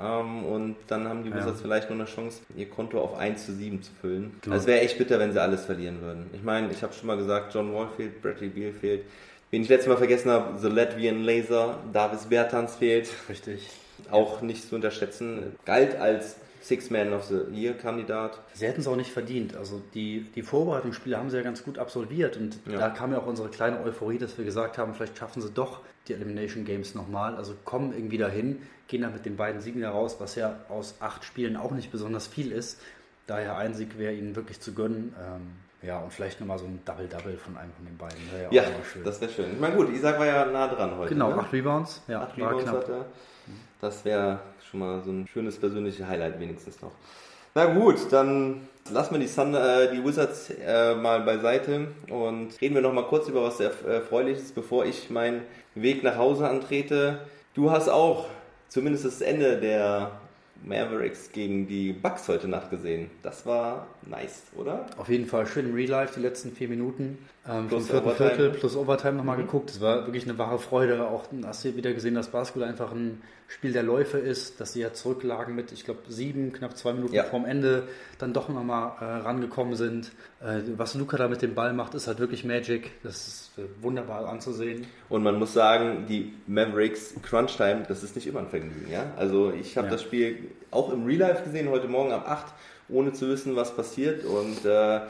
ähm, 0.00 0.44
und 0.44 0.76
dann 0.88 1.08
haben 1.08 1.22
die 1.24 1.30
Ja. 1.30 1.36
Wizards 1.36 1.60
vielleicht 1.60 1.88
noch 1.90 1.96
eine 1.96 2.06
Chance, 2.06 2.42
ihr 2.56 2.68
Konto 2.68 3.00
auf 3.00 3.16
1 3.16 3.46
zu 3.46 3.52
7 3.52 3.82
zu 3.82 3.92
füllen. 4.00 4.34
Genau. 4.42 4.54
Also 4.54 4.64
es 4.64 4.66
wäre 4.66 4.80
echt 4.80 4.98
bitter, 4.98 5.18
wenn 5.18 5.32
sie 5.32 5.40
alles 5.40 5.64
verlieren 5.64 6.00
würden. 6.00 6.30
Ich 6.32 6.42
meine, 6.42 6.70
ich 6.70 6.82
habe 6.82 6.92
schon 6.92 7.06
mal 7.06 7.16
gesagt, 7.16 7.54
John 7.54 7.72
Wall 7.74 7.88
fehlt, 7.96 8.20
Bradley 8.22 8.48
Beal 8.48 8.72
fehlt. 8.72 9.04
Wen 9.50 9.62
ich 9.62 9.68
letztes 9.68 9.88
Mal 9.88 9.96
vergessen 9.96 10.30
habe, 10.30 10.58
The 10.58 10.68
Latvian 10.68 11.24
Laser, 11.24 11.78
Davis 11.92 12.26
Bertans 12.26 12.76
fehlt 12.76 13.08
Richtig. 13.28 13.68
auch 14.10 14.42
nicht 14.42 14.68
zu 14.68 14.76
unterschätzen. 14.76 15.56
Galt 15.64 15.96
als 15.96 16.36
Six-Man 16.60 17.12
of 17.12 17.24
the 17.24 17.42
Year-Kandidat. 17.52 18.40
Sie 18.54 18.66
hätten 18.66 18.80
es 18.80 18.86
auch 18.86 18.96
nicht 18.96 19.10
verdient. 19.10 19.56
Also 19.56 19.80
die, 19.94 20.22
die 20.34 20.42
Vorbereitungsspiele 20.42 21.16
haben 21.16 21.30
sie 21.30 21.36
ja 21.36 21.42
ganz 21.42 21.64
gut 21.64 21.78
absolviert 21.78 22.36
und 22.36 22.58
Ja. 22.66 22.78
da 22.78 22.90
kam 22.90 23.12
ja 23.12 23.18
auch 23.18 23.26
unsere 23.26 23.48
kleine 23.48 23.80
Euphorie, 23.82 24.18
dass 24.18 24.36
wir 24.38 24.44
gesagt 24.44 24.78
haben, 24.78 24.94
vielleicht 24.94 25.16
schaffen 25.18 25.40
sie 25.42 25.50
doch 25.50 25.80
die 26.08 26.14
Elimination 26.14 26.64
Games 26.64 26.94
nochmal. 26.94 27.36
Also 27.36 27.54
kommen 27.64 27.92
irgendwie 27.92 28.18
dahin, 28.18 28.62
gehen 28.88 29.02
dann 29.02 29.12
mit 29.12 29.24
den 29.24 29.36
beiden 29.36 29.60
Siegen 29.60 29.80
heraus, 29.82 30.16
was 30.18 30.34
ja 30.34 30.60
aus 30.68 30.96
acht 31.00 31.24
Spielen 31.24 31.56
auch 31.56 31.70
nicht 31.72 31.90
besonders 31.92 32.26
viel 32.26 32.52
ist. 32.52 32.80
Daher 33.26 33.56
ein 33.56 33.74
Sieg 33.74 33.98
wäre 33.98 34.12
ihnen 34.12 34.34
wirklich 34.36 34.60
zu 34.60 34.74
gönnen. 34.74 35.14
Ähm, 35.18 35.42
ja, 35.82 35.98
und 35.98 36.12
vielleicht 36.12 36.40
nochmal 36.40 36.58
so 36.58 36.66
ein 36.66 36.80
Double-Double 36.84 37.36
von 37.38 37.56
einem 37.56 37.72
von 37.72 37.86
den 37.86 37.96
beiden. 37.96 38.18
Ja, 38.50 38.64
schön. 38.92 39.02
das 39.04 39.20
wäre 39.20 39.30
schön. 39.30 39.52
Ich 39.52 39.60
meine, 39.60 39.76
gut, 39.76 39.90
Isaac 39.90 40.18
war 40.18 40.26
ja 40.26 40.44
nah 40.44 40.68
dran 40.68 40.96
heute. 40.98 41.14
genau, 41.14 41.30
ne? 41.30 41.36
acht 41.38 41.52
Rebounds. 41.52 42.02
Ja, 42.06 42.22
Acht 42.22 42.36
Rebounds 42.36 42.64
knapp. 42.64 42.76
hat 42.76 42.88
er. 42.88 43.04
Das 43.80 44.04
wäre 44.04 44.40
schon 44.70 44.80
mal 44.80 45.00
so 45.02 45.10
ein 45.10 45.26
schönes 45.26 45.58
persönliches 45.58 46.06
Highlight 46.06 46.38
wenigstens 46.38 46.82
noch. 46.82 46.92
Na 47.54 47.64
gut, 47.64 48.12
dann 48.12 48.68
lassen 48.92 49.14
wir 49.14 49.18
die, 49.20 49.26
Thunder, 49.26 49.84
äh, 49.84 49.90
die 49.92 50.04
Wizards 50.04 50.50
äh, 50.50 50.94
mal 50.94 51.20
beiseite 51.22 51.88
und 52.08 52.60
reden 52.60 52.74
wir 52.74 52.82
noch 52.82 52.92
mal 52.92 53.06
kurz 53.06 53.28
über 53.28 53.42
was 53.42 53.58
sehr 53.58 53.72
Erfreuliches, 53.86 54.52
bevor 54.52 54.84
ich 54.84 55.10
meinen 55.10 55.42
Weg 55.74 56.04
nach 56.04 56.16
Hause 56.16 56.48
antrete. 56.48 57.20
Du 57.54 57.70
hast 57.70 57.88
auch 57.88 58.26
zumindest 58.68 59.04
das 59.04 59.20
Ende 59.20 59.56
der 59.56 60.12
Mavericks 60.62 61.32
gegen 61.32 61.66
die 61.66 61.92
Bucks 61.92 62.28
heute 62.28 62.48
Nacht 62.48 62.70
gesehen. 62.70 63.10
Das 63.22 63.46
war 63.46 63.86
nice, 64.06 64.42
oder? 64.56 64.86
Auf 64.96 65.08
jeden 65.08 65.26
Fall 65.26 65.46
schön 65.46 65.66
im 65.66 65.74
Real 65.74 65.90
Life, 65.90 66.14
die 66.14 66.20
letzten 66.20 66.52
vier 66.52 66.68
Minuten. 66.68 67.18
Ähm, 67.48 67.68
Plus 67.68 67.86
vom 67.86 67.90
vierten 67.92 68.06
Overtime. 68.08 68.30
Viertel 68.30 68.50
plus 68.50 68.76
Overtime 68.76 69.12
nochmal 69.14 69.38
geguckt. 69.38 69.70
Es 69.70 69.80
war 69.80 70.04
wirklich 70.06 70.24
eine 70.24 70.36
wahre 70.36 70.58
Freude. 70.58 71.06
Auch 71.08 71.24
hast 71.46 71.64
du 71.64 71.74
wieder 71.74 71.92
gesehen, 71.94 72.14
dass 72.14 72.28
Basketball 72.28 72.68
einfach 72.68 72.92
ein 72.92 73.22
Spiel 73.48 73.72
der 73.72 73.82
Läufe 73.82 74.18
ist, 74.18 74.60
dass 74.60 74.74
sie 74.74 74.80
ja 74.82 74.92
zurücklagen 74.92 75.54
mit, 75.56 75.72
ich 75.72 75.84
glaube, 75.84 76.00
sieben, 76.08 76.52
knapp 76.52 76.76
zwei 76.76 76.92
Minuten 76.92 77.14
Ja. 77.14 77.24
vorm 77.24 77.46
Ende, 77.46 77.84
dann 78.18 78.34
doch 78.34 78.50
nochmal 78.50 78.92
äh, 79.00 79.04
rangekommen 79.04 79.74
sind. 79.74 80.12
Äh, 80.42 80.60
was 80.76 80.94
Luca 80.94 81.16
da 81.16 81.28
mit 81.28 81.40
dem 81.40 81.54
Ball 81.54 81.72
macht, 81.72 81.94
ist 81.94 82.06
halt 82.06 82.18
wirklich 82.18 82.44
Magic. 82.44 82.90
Das 83.02 83.26
ist 83.26 83.50
äh, 83.58 83.62
wunderbar 83.82 84.28
anzusehen. 84.28 84.86
Und 85.08 85.22
man 85.22 85.36
muss 85.38 85.54
sagen, 85.54 86.04
die 86.10 86.34
Mavericks 86.46 87.14
Crunch 87.22 87.56
Time, 87.56 87.84
das 87.88 88.02
ist 88.02 88.14
nicht 88.16 88.26
immer 88.26 88.40
ein 88.40 88.48
Vergnügen. 88.48 88.90
Ja? 88.92 89.12
Also 89.16 89.50
ich 89.50 89.78
habe 89.78 89.86
Ja. 89.86 89.92
das 89.94 90.02
Spiel 90.02 90.50
auch 90.70 90.92
im 90.92 91.06
Real 91.06 91.20
Life 91.20 91.44
gesehen, 91.44 91.70
heute 91.70 91.88
Morgen 91.88 92.12
ab 92.12 92.28
8 92.28 92.52
ohne 92.90 93.12
zu 93.14 93.28
wissen, 93.28 93.56
was 93.56 93.74
passiert. 93.74 94.24
Und 94.26 94.64
äh, 94.66 95.00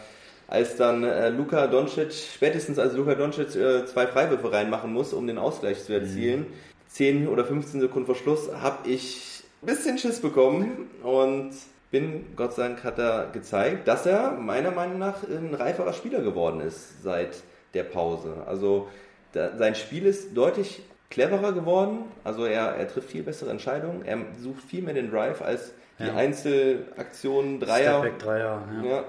als 0.50 0.76
dann 0.76 1.04
äh, 1.04 1.30
Luka 1.30 1.66
Doncic, 1.68 2.12
spätestens 2.12 2.78
als 2.78 2.94
Luka 2.94 3.14
Doncic 3.14 3.54
äh, 3.54 3.86
zwei 3.86 4.06
Freiwürfe 4.06 4.52
reinmachen 4.52 4.92
muss, 4.92 5.12
um 5.14 5.26
den 5.26 5.38
Ausgleich 5.38 5.84
zu 5.84 5.92
erzielen, 5.94 6.46
10 6.88 7.28
oder 7.28 7.44
15 7.44 7.80
Sekunden 7.80 8.06
vor 8.06 8.16
Schluss, 8.16 8.50
habe 8.60 8.88
ich 8.88 9.44
ein 9.62 9.66
bisschen 9.66 9.96
Schiss 9.96 10.20
bekommen 10.20 10.90
und 11.04 11.52
bin, 11.92 12.26
Gott 12.36 12.54
sei 12.54 12.68
Dank 12.68 12.82
hat 12.84 12.98
er 12.98 13.28
gezeigt, 13.32 13.86
dass 13.86 14.06
er 14.06 14.32
meiner 14.32 14.70
Meinung 14.72 14.98
nach 14.98 15.22
ein 15.22 15.54
reiferer 15.54 15.92
Spieler 15.92 16.20
geworden 16.20 16.60
ist 16.60 17.02
seit 17.02 17.30
der 17.74 17.84
Pause. 17.84 18.34
Also 18.46 18.88
da, 19.32 19.56
sein 19.56 19.74
Spiel 19.76 20.06
ist 20.06 20.36
deutlich 20.36 20.82
cleverer 21.10 21.52
geworden, 21.52 22.04
also 22.24 22.44
er, 22.44 22.76
er 22.76 22.88
trifft 22.88 23.10
viel 23.10 23.22
bessere 23.22 23.50
Entscheidungen, 23.50 24.04
er 24.04 24.18
sucht 24.40 24.62
viel 24.62 24.82
mehr 24.82 24.94
den 24.94 25.10
Drive 25.10 25.42
als 25.42 25.72
die 25.98 26.06
Ja. 26.06 26.14
Einzelaktionen, 26.14 27.60
Dreier, 27.60 28.00
Stepback 28.00 28.18
Dreier, 28.18 28.62
ja. 28.82 28.90
ja, 28.90 29.04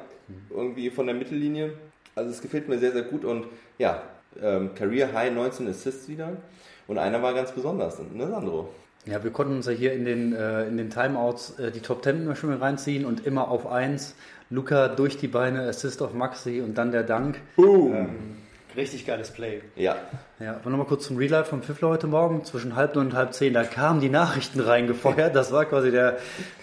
irgendwie 0.49 0.89
von 0.89 1.05
der 1.05 1.15
Mittellinie. 1.15 1.73
Also 2.15 2.29
es 2.31 2.41
gefällt 2.41 2.67
mir 2.67 2.77
sehr, 2.77 2.91
sehr 2.91 3.03
gut 3.03 3.23
und 3.25 3.45
ja, 3.77 4.03
ähm, 4.41 4.75
Career 4.75 5.13
High 5.13 5.33
19 5.33 5.67
Assists 5.67 6.07
wieder 6.07 6.37
und 6.87 6.97
einer 6.97 7.21
war 7.21 7.33
ganz 7.33 7.51
besonders, 7.51 7.99
ne 8.13 8.27
Sandro? 8.27 8.69
Ja, 9.05 9.23
wir 9.23 9.31
konnten 9.31 9.55
uns 9.55 9.65
ja 9.65 9.71
hier 9.71 9.93
in 9.93 10.05
den, 10.05 10.33
äh, 10.33 10.67
in 10.67 10.77
den 10.77 10.89
Timeouts 10.89 11.57
äh, 11.59 11.71
die 11.71 11.79
Top 11.79 12.03
10 12.03 12.23
immer 12.23 12.35
schon 12.35 12.51
mal 12.51 12.59
reinziehen 12.59 13.05
und 13.05 13.25
immer 13.25 13.49
auf 13.49 13.65
1. 13.65 14.15
Luca 14.51 14.89
durch 14.89 15.17
die 15.17 15.27
Beine, 15.27 15.61
Assist 15.67 16.01
auf 16.01 16.13
Maxi 16.13 16.61
und 16.61 16.77
dann 16.77 16.91
der 16.91 17.03
Dank. 17.03 17.39
Boom! 17.55 18.40
Richtig 18.75 19.05
geiles 19.05 19.31
Play. 19.31 19.61
Ja, 19.75 19.97
Ja, 20.39 20.55
aber 20.55 20.69
nochmal 20.69 20.87
kurz 20.87 21.05
zum 21.05 21.17
Real 21.17 21.31
Life 21.31 21.49
vom 21.49 21.61
Pfiffler 21.61 21.89
heute 21.89 22.07
Morgen. 22.07 22.45
Zwischen 22.45 22.75
halb 22.75 22.95
neun 22.95 23.07
und 23.07 23.13
halb 23.13 23.33
zehn, 23.33 23.53
da 23.53 23.63
kamen 23.63 23.99
die 23.99 24.09
Nachrichten 24.09 24.59
reingefeuert. 24.61 25.35
Das 25.35 25.51
war 25.51 25.65
quasi 25.65 25.91
der, 25.91 26.17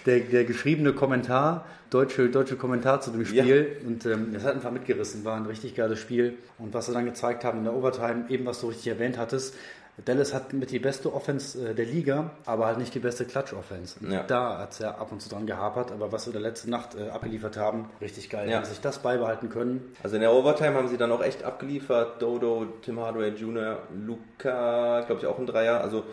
der, 0.05 0.19
der 0.21 0.43
geschriebene 0.43 0.93
Kommentar, 0.93 1.65
deutsche, 1.91 2.29
deutsche 2.29 2.55
Kommentar 2.55 3.01
zu 3.01 3.11
dem 3.11 3.25
Spiel. 3.25 3.77
Und 3.85 4.05
ähm, 4.05 4.33
das 4.33 4.43
hat 4.43 4.55
einfach 4.55 4.71
mitgerissen. 4.71 5.23
War 5.23 5.37
ein 5.37 5.45
richtig 5.45 5.75
geiles 5.75 5.99
Spiel. 5.99 6.33
Und 6.57 6.73
was 6.73 6.87
sie 6.87 6.93
dann 6.93 7.05
gezeigt 7.05 7.43
haben 7.43 7.59
in 7.59 7.63
der 7.65 7.75
Overtime, 7.75 8.25
eben 8.29 8.45
was 8.45 8.59
du 8.61 8.67
richtig 8.67 8.87
erwähnt 8.87 9.17
hattest, 9.17 9.53
Dallas 10.05 10.33
hat 10.33 10.53
mit 10.53 10.71
die 10.71 10.79
beste 10.79 11.13
Offense 11.13 11.69
äh, 11.71 11.73
der 11.75 11.85
Liga, 11.85 12.31
aber 12.45 12.65
halt 12.67 12.77
nicht 12.77 12.93
die 12.95 12.99
beste 12.99 13.25
Clutch-Offense. 13.25 13.97
Ja. 14.09 14.23
Da 14.23 14.59
hat 14.59 14.71
es 14.71 14.79
ja 14.79 14.91
ab 14.91 15.11
und 15.11 15.21
zu 15.21 15.29
dran 15.29 15.45
gehapert, 15.47 15.91
aber 15.91 16.11
was 16.11 16.25
sie 16.25 16.31
da 16.31 16.39
letzte 16.39 16.69
Nacht 16.69 16.95
äh, 16.95 17.09
abgeliefert 17.09 17.57
haben, 17.57 17.89
richtig 18.01 18.29
geil. 18.29 18.49
Ja. 18.49 18.63
Sie 18.63 18.71
sich 18.71 18.81
das 18.81 18.99
beibehalten 18.99 19.49
können, 19.49 19.93
Also 20.03 20.15
in 20.15 20.21
der 20.21 20.33
Overtime 20.33 20.73
haben 20.75 20.87
sie 20.87 20.97
dann 20.97 21.11
auch 21.11 21.23
echt 21.23 21.43
abgeliefert. 21.43 22.21
Dodo, 22.21 22.65
Tim 22.81 22.99
Hardaway 22.99 23.29
Jr., 23.29 23.79
Luca, 24.05 25.01
glaube 25.01 25.21
ich 25.21 25.27
auch 25.27 25.37
ein 25.39 25.45
Dreier. 25.45 25.81
Also 25.81 26.03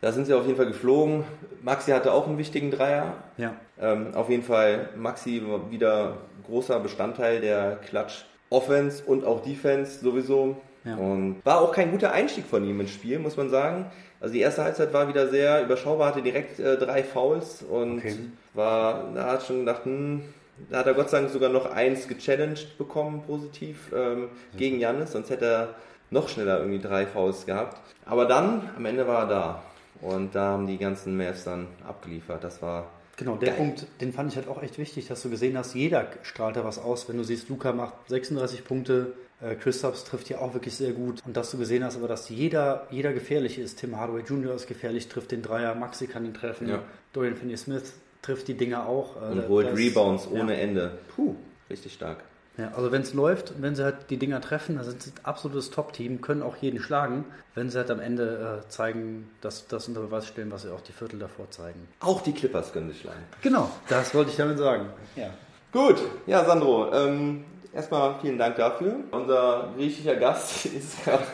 da 0.00 0.12
sind 0.12 0.26
sie 0.26 0.34
auf 0.34 0.44
jeden 0.44 0.56
Fall 0.56 0.66
geflogen. 0.66 1.24
Maxi 1.62 1.92
hatte 1.92 2.12
auch 2.12 2.26
einen 2.26 2.38
wichtigen 2.38 2.70
Dreier. 2.70 3.14
ja, 3.36 3.54
Ähm, 3.80 4.14
auf 4.14 4.28
jeden 4.28 4.42
Fall 4.42 4.88
Maxi 4.96 5.42
war 5.46 5.70
wieder 5.70 6.18
großer 6.46 6.80
Bestandteil 6.80 7.40
der 7.40 7.76
Klatsch 7.76 8.24
Offense 8.50 9.02
und 9.04 9.24
auch 9.24 9.42
Defense 9.42 10.00
sowieso. 10.00 10.56
Ja. 10.84 10.96
Und 10.96 11.36
war 11.44 11.60
auch 11.60 11.72
kein 11.72 11.90
guter 11.90 12.12
Einstieg 12.12 12.44
von 12.46 12.64
ihm 12.64 12.80
ins 12.80 12.90
Spiel, 12.90 13.18
muss 13.18 13.36
man 13.36 13.50
sagen. 13.50 13.86
Also 14.20 14.34
die 14.34 14.40
erste 14.40 14.64
Halbzeit 14.64 14.92
war 14.92 15.08
wieder 15.08 15.28
sehr 15.28 15.62
überschaubar, 15.64 16.08
hatte 16.08 16.22
direkt 16.22 16.58
äh, 16.60 16.76
drei 16.76 17.02
Fouls 17.04 17.62
und 17.62 17.98
Okay. 17.98 18.16
war, 18.54 19.10
da 19.14 19.32
hat 19.32 19.42
schon 19.44 19.60
gedacht, 19.60 19.84
hm, 19.84 20.22
da 20.70 20.78
hat 20.78 20.86
er 20.86 20.94
Gott 20.94 21.10
sei 21.10 21.18
Dank 21.20 21.30
sogar 21.30 21.50
noch 21.50 21.66
eins 21.66 22.06
gechallenged 22.08 22.78
bekommen, 22.78 23.22
positiv, 23.26 23.92
ähm, 23.96 24.28
gegen 24.56 24.78
Jannis, 24.78 25.12
sonst 25.12 25.30
hätte 25.30 25.44
er 25.46 25.68
noch 26.10 26.28
schneller 26.28 26.58
irgendwie 26.58 26.80
drei 26.80 27.06
Fouls 27.06 27.46
gehabt. 27.46 27.80
Aber 28.04 28.26
dann, 28.26 28.68
am 28.76 28.84
Ende 28.84 29.06
war 29.08 29.22
er 29.22 29.28
da. 29.28 29.62
Und 30.00 30.34
da 30.34 30.48
haben 30.52 30.66
die 30.66 30.78
ganzen 30.78 31.16
Mavs 31.16 31.44
dann 31.44 31.68
abgeliefert. 31.86 32.42
Das 32.44 32.60
war 32.60 32.86
Genau, 33.16 33.36
der 33.36 33.50
Geil. 33.50 33.58
Punkt, 33.58 33.86
den 34.00 34.12
fand 34.12 34.30
ich 34.32 34.36
halt 34.36 34.48
auch 34.48 34.62
echt 34.62 34.78
wichtig, 34.78 35.06
dass 35.06 35.22
du 35.22 35.30
gesehen 35.30 35.56
hast, 35.56 35.74
jeder 35.74 36.06
strahlt 36.22 36.56
da 36.56 36.64
was 36.64 36.78
aus. 36.78 37.08
Wenn 37.08 37.18
du 37.18 37.24
siehst, 37.24 37.48
Luca 37.50 37.72
macht 37.72 37.94
36 38.08 38.64
Punkte, 38.64 39.12
äh, 39.42 39.54
Christophs 39.56 40.04
trifft 40.04 40.28
hier 40.28 40.40
auch 40.40 40.54
wirklich 40.54 40.74
sehr 40.76 40.92
gut. 40.92 41.20
Und 41.26 41.36
dass 41.36 41.50
du 41.50 41.58
gesehen 41.58 41.84
hast, 41.84 41.96
aber 41.96 42.08
dass 42.08 42.28
jeder, 42.28 42.86
jeder 42.90 43.12
gefährlich 43.12 43.58
ist. 43.58 43.78
Tim 43.80 43.96
Hardaway 43.96 44.22
Jr. 44.22 44.54
ist 44.54 44.66
gefährlich, 44.66 45.08
trifft 45.08 45.30
den 45.32 45.42
Dreier, 45.42 45.74
Maxi 45.74 46.06
kann 46.06 46.24
ihn 46.24 46.34
treffen, 46.34 46.68
Ja. 46.68 46.82
Dorian 47.12 47.36
Finney-Smith 47.36 47.92
trifft 48.22 48.48
die 48.48 48.54
Dinger 48.54 48.86
auch. 48.86 49.16
Äh, 49.16 49.32
Und 49.32 49.48
holt 49.48 49.66
das- 49.68 49.76
Rebounds 49.78 50.28
ja. 50.32 50.40
ohne 50.40 50.56
Ende. 50.60 50.98
Puh, 51.14 51.34
richtig 51.68 51.92
stark. 51.94 52.18
Ja, 52.58 52.70
also 52.76 52.92
wenn 52.92 53.00
es 53.00 53.14
läuft 53.14 53.50
und 53.52 53.62
wenn 53.62 53.74
sie 53.74 53.82
halt 53.82 54.10
die 54.10 54.18
Dinger 54.18 54.38
treffen, 54.42 54.76
dann 54.76 54.84
sind 54.84 55.02
sie 55.02 55.10
ein 55.10 55.24
absolutes 55.24 55.70
Top-Team, 55.70 56.20
können 56.20 56.42
auch 56.42 56.56
jeden 56.56 56.80
schlagen, 56.80 57.24
wenn 57.54 57.70
sie 57.70 57.78
halt 57.78 57.90
am 57.90 57.98
Ende 57.98 58.62
äh, 58.62 58.68
zeigen, 58.68 59.30
dass 59.40 59.66
das 59.68 59.88
unter 59.88 60.02
Beweis 60.02 60.26
stellen, 60.26 60.52
was 60.52 60.62
sie 60.62 60.70
auch 60.72 60.82
die 60.82 60.92
Viertel 60.92 61.18
davor 61.18 61.50
zeigen. 61.50 61.88
Auch 62.00 62.20
die 62.20 62.32
Clippers 62.34 62.70
können 62.74 62.90
sich 62.90 63.00
schlagen. 63.00 63.22
Genau, 63.40 63.70
das 63.88 64.14
wollte 64.14 64.30
ich 64.32 64.36
damit 64.36 64.58
sagen. 64.58 64.90
Ja. 65.16 65.30
Gut, 65.72 65.96
ja, 66.26 66.44
Sandro, 66.44 66.92
ähm, 66.92 67.44
erstmal 67.74 68.16
vielen 68.20 68.38
Dank 68.38 68.56
dafür. 68.56 68.96
Unser 69.10 69.72
griechischer 69.76 70.16
Gast 70.16 70.66
ist 70.66 71.04
gerade 71.04 71.24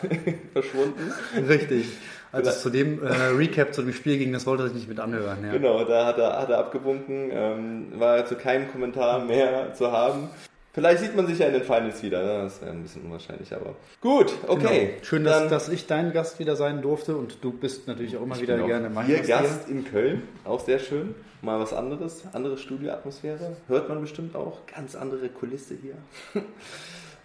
verschwunden. 0.53 1.13
Richtig. 1.47 1.87
Also 2.31 2.51
zu 2.51 2.69
dem 2.69 3.03
äh, 3.03 3.11
Recap 3.35 3.73
zu 3.73 3.81
dem 3.81 3.93
Spiel 3.93 4.19
ging, 4.19 4.31
das 4.31 4.45
wollte 4.45 4.63
er 4.63 4.67
sich 4.67 4.75
nicht 4.75 4.89
mit 4.89 4.99
anhören. 4.99 5.43
Ja. 5.43 5.51
Genau, 5.51 5.83
da 5.83 6.05
hat 6.05 6.19
er, 6.19 6.39
hat 6.39 6.49
er 6.49 6.59
abgewunken, 6.59 7.31
ähm, 7.31 7.87
war 7.95 8.23
zu 8.25 8.35
keinem 8.35 8.71
Kommentar 8.71 9.25
mehr 9.25 9.73
zu 9.73 9.91
haben. 9.91 10.29
Vielleicht 10.71 10.99
sieht 10.99 11.15
man 11.15 11.25
sich 11.25 11.39
ja 11.39 11.47
in 11.47 11.53
den 11.53 11.63
Finals 11.63 12.03
wieder, 12.03 12.23
ne? 12.23 12.43
das 12.43 12.61
wäre 12.61 12.71
ein 12.71 12.83
bisschen 12.83 13.01
unwahrscheinlich, 13.03 13.51
aber 13.53 13.75
gut, 14.01 14.31
okay. 14.47 14.87
Genau. 14.87 15.03
Schön, 15.03 15.23
dass, 15.23 15.49
dass 15.49 15.69
ich 15.69 15.87
dein 15.87 16.13
Gast 16.13 16.37
wieder 16.37 16.55
sein 16.55 16.81
durfte 16.83 17.17
und 17.17 17.43
du 17.43 17.51
bist 17.51 17.87
natürlich 17.87 18.15
auch 18.17 18.21
immer 18.21 18.39
wieder 18.39 18.57
gerne 18.57 18.89
mein 18.89 19.07
Hier 19.07 19.17
Gast. 19.17 19.29
Gast 19.29 19.69
in 19.69 19.83
Köln, 19.83 20.21
auch 20.45 20.59
sehr 20.59 20.77
schön. 20.77 21.15
Mal 21.41 21.59
was 21.59 21.73
anderes, 21.73 22.23
andere 22.33 22.57
Studioatmosphäre. 22.57 23.55
Hört 23.67 23.89
man 23.89 24.01
bestimmt 24.01 24.35
auch. 24.35 24.59
Ganz 24.75 24.95
andere 24.95 25.29
Kulisse 25.29 25.75
hier. 25.81 25.95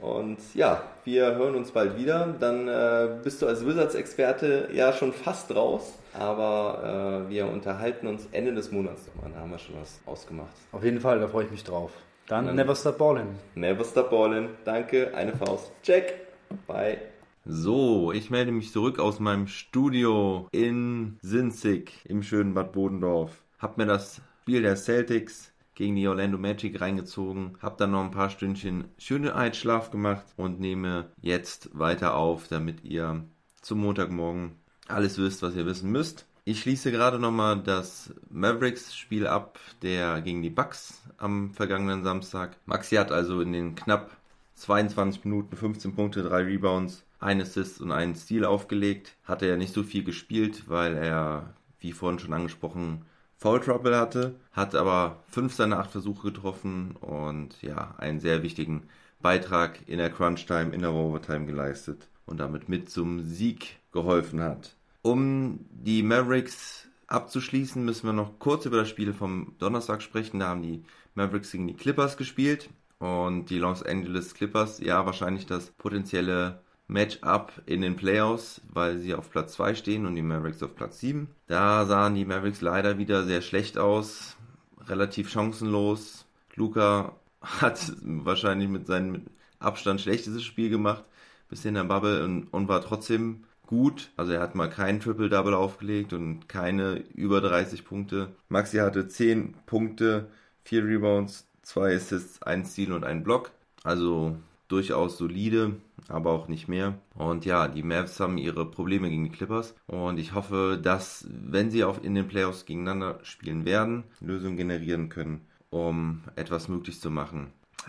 Und 0.00 0.38
ja, 0.54 0.83
wir 1.04 1.35
hören 1.35 1.54
uns 1.54 1.70
bald 1.70 1.98
wieder. 1.98 2.35
Dann 2.38 2.68
äh, 2.68 3.09
bist 3.22 3.42
du 3.42 3.46
als 3.46 3.66
Wizards-Experte 3.66 4.68
ja 4.72 4.92
schon 4.92 5.12
fast 5.12 5.54
raus. 5.54 5.94
Aber 6.12 7.24
äh, 7.26 7.30
wir 7.30 7.46
unterhalten 7.46 8.07
uns 8.07 8.28
Ende 8.30 8.54
des 8.54 8.70
Monats 8.70 9.02
nochmal. 9.09 9.33
Da 9.33 9.40
haben 9.40 9.50
wir 9.50 9.59
schon 9.59 9.74
was 9.80 9.98
ausgemacht. 10.07 10.54
Auf 10.72 10.85
jeden 10.85 11.00
Fall, 11.00 11.18
da 11.18 11.26
freue 11.26 11.46
ich 11.46 11.50
mich 11.50 11.64
drauf. 11.64 11.90
Dann, 12.26 12.46
Dann- 12.46 12.56
never 12.56 12.74
stop 12.74 12.98
ballin'. 12.98 13.34
Never 13.54 13.84
stop 13.84 14.10
ballin'. 14.10 14.48
Danke, 14.64 15.14
eine 15.14 15.34
Faust. 15.37 15.72
Check. 15.82 16.26
Bye. 16.66 16.98
So, 17.44 18.12
ich 18.12 18.30
melde 18.30 18.52
mich 18.52 18.72
zurück 18.72 18.98
aus 18.98 19.20
meinem 19.20 19.46
Studio 19.46 20.48
in 20.52 21.18
Sinzig 21.20 21.92
im 22.06 22.22
schönen 22.22 22.54
Bad 22.54 22.72
Bodendorf. 22.72 23.42
Hab 23.58 23.76
mir 23.76 23.84
das 23.87 24.22
Spiel 24.42 24.62
der 24.62 24.76
Celtics 24.76 25.52
gegen 25.74 25.96
die 25.96 26.08
Orlando 26.08 26.38
Magic 26.38 26.80
reingezogen, 26.80 27.58
hab 27.60 27.76
dann 27.78 27.90
noch 27.90 28.02
ein 28.04 28.12
paar 28.12 28.30
Stündchen 28.30 28.84
schöne 28.96 29.34
Einschlaf 29.34 29.90
gemacht 29.90 30.24
und 30.37 30.60
nehme 30.60 31.06
jetzt 31.20 31.68
weiter 31.76 32.14
auf, 32.14 32.46
damit 32.48 32.84
ihr 32.84 33.24
zum 33.60 33.80
Montagmorgen 33.80 34.52
alles 34.87 35.18
wisst, 35.18 35.42
was 35.42 35.56
ihr 35.56 35.66
wissen 35.66 35.90
müsst. 35.90 36.26
Ich 36.46 36.61
schließe 36.61 36.92
gerade 36.92 37.18
nochmal 37.18 37.62
das 37.62 38.12
Mavericks-Spiel 38.28 39.26
ab, 39.26 39.59
der 39.80 40.20
gegen 40.20 40.42
die 40.42 40.50
Bucks 40.50 41.02
am 41.16 41.50
vergangenen 41.54 42.04
Samstag. 42.04 42.59
Maxi 42.66 42.96
hat 42.96 43.11
also 43.11 43.40
in 43.40 43.54
den 43.54 43.74
knapp 43.74 44.14
22 44.57 45.24
Minuten 45.24 45.57
15 45.57 45.94
Punkte, 45.94 46.22
3 46.22 46.42
Rebounds, 46.42 47.02
ein 47.18 47.40
Assist 47.40 47.80
und 47.80 47.92
einen 47.92 48.14
Steal 48.14 48.44
aufgelegt. 48.44 49.16
Hatte 49.24 49.46
er 49.46 49.57
nicht 49.57 49.72
so 49.72 49.83
viel 49.83 50.04
gespielt, 50.04 50.68
weil 50.68 50.94
er, 50.98 51.54
wie 51.80 51.92
vorhin 51.92 52.18
schon 52.18 52.35
angesprochen, 52.35 53.07
Foul 53.38 53.61
Trouble 53.61 53.96
hatte, 53.96 54.35
hat 54.52 54.74
aber 54.74 55.24
fünf 55.30 55.54
seiner 55.54 55.78
acht 55.78 55.92
Versuche 55.92 56.30
getroffen 56.30 56.96
und 57.00 57.62
ja, 57.62 57.94
einen 57.96 58.20
sehr 58.20 58.42
wichtigen 58.42 58.83
Beitrag 59.22 59.78
in 59.87 59.96
der 59.96 60.11
Crunch 60.11 60.44
Time, 60.44 60.74
in 60.74 60.83
der 60.83 60.92
Overtime 60.92 61.46
geleistet 61.46 62.07
und 62.26 62.38
damit 62.38 62.68
mit 62.68 62.90
zum 62.90 63.24
Sieg 63.24 63.78
geholfen 63.92 64.42
hat. 64.42 64.76
Um 65.04 65.66
die 65.70 66.02
Mavericks 66.02 66.88
abzuschließen, 67.08 67.84
müssen 67.84 68.06
wir 68.06 68.14
noch 68.14 68.38
kurz 68.38 68.64
über 68.64 68.78
das 68.78 68.88
Spiel 68.88 69.12
vom 69.12 69.54
Donnerstag 69.58 70.00
sprechen. 70.00 70.40
Da 70.40 70.48
haben 70.48 70.62
die 70.62 70.82
Mavericks 71.14 71.52
gegen 71.52 71.68
die 71.68 71.76
Clippers 71.76 72.16
gespielt 72.16 72.70
und 73.00 73.50
die 73.50 73.58
Los 73.58 73.82
Angeles 73.82 74.32
Clippers, 74.32 74.80
ja, 74.80 75.04
wahrscheinlich 75.04 75.44
das 75.44 75.72
potenzielle 75.72 76.62
Matchup 76.88 77.52
in 77.66 77.82
den 77.82 77.96
Playoffs, 77.96 78.62
weil 78.72 78.98
sie 78.98 79.14
auf 79.14 79.30
Platz 79.30 79.52
2 79.52 79.74
stehen 79.74 80.06
und 80.06 80.14
die 80.14 80.22
Mavericks 80.22 80.62
auf 80.62 80.74
Platz 80.74 81.00
7. 81.00 81.28
Da 81.48 81.84
sahen 81.84 82.14
die 82.14 82.24
Mavericks 82.24 82.62
leider 82.62 82.96
wieder 82.96 83.24
sehr 83.24 83.42
schlecht 83.42 83.76
aus, 83.76 84.38
relativ 84.86 85.28
chancenlos. 85.30 86.24
Luca 86.54 87.14
hat 87.42 87.92
wahrscheinlich 88.00 88.70
mit 88.70 88.86
seinem 88.86 89.26
Abstand 89.58 90.00
schlechtestes 90.00 90.44
Spiel 90.44 90.70
gemacht, 90.70 91.04
bis 91.50 91.66
in 91.66 91.74
der 91.74 91.84
Bubble 91.84 92.24
und, 92.24 92.46
und 92.54 92.68
war 92.68 92.80
trotzdem 92.80 93.44
gut. 93.74 94.10
Also 94.16 94.32
er 94.32 94.40
hat 94.40 94.54
mal 94.54 94.70
kein 94.70 95.00
Triple-Double 95.00 95.54
aufgelegt 95.54 96.12
und 96.12 96.48
keine 96.48 97.02
über 97.14 97.40
30 97.40 97.84
Punkte. 97.84 98.28
Maxi 98.48 98.76
hatte 98.78 99.08
10 99.08 99.54
Punkte, 99.66 100.28
4 100.62 100.84
Rebounds, 100.84 101.48
2 101.62 101.96
Assists, 101.96 102.42
1 102.42 102.72
Steal 102.72 102.92
und 102.92 103.04
ein 103.04 103.24
Block. 103.24 103.50
Also 103.82 104.37
durchaus 104.68 105.18
solide, 105.18 105.74
aber 106.08 106.30
auch 106.30 106.46
nicht 106.46 106.68
mehr. 106.68 106.98
Und 107.14 107.44
ja, 107.44 107.66
die 107.66 107.82
Mavs 107.82 108.20
haben 108.20 108.38
ihre 108.38 108.64
Probleme 108.70 109.10
gegen 109.10 109.24
die 109.24 109.30
Clippers. 109.30 109.74
Und 109.88 110.18
ich 110.18 110.34
hoffe, 110.34 110.78
dass, 110.80 111.26
wenn 111.28 111.70
sie 111.70 111.82
auch 111.84 112.02
in 112.02 112.14
den 112.14 112.28
Playoffs 112.28 112.66
gegeneinander 112.66 113.18
spielen 113.24 113.64
werden, 113.64 114.04
Lösungen 114.20 114.56
generieren 114.56 115.08
können, 115.08 115.40
um 115.70 116.22
etwas 116.37 116.68
möglich 116.68 117.00
zu 117.00 117.10
machen. 117.10 117.48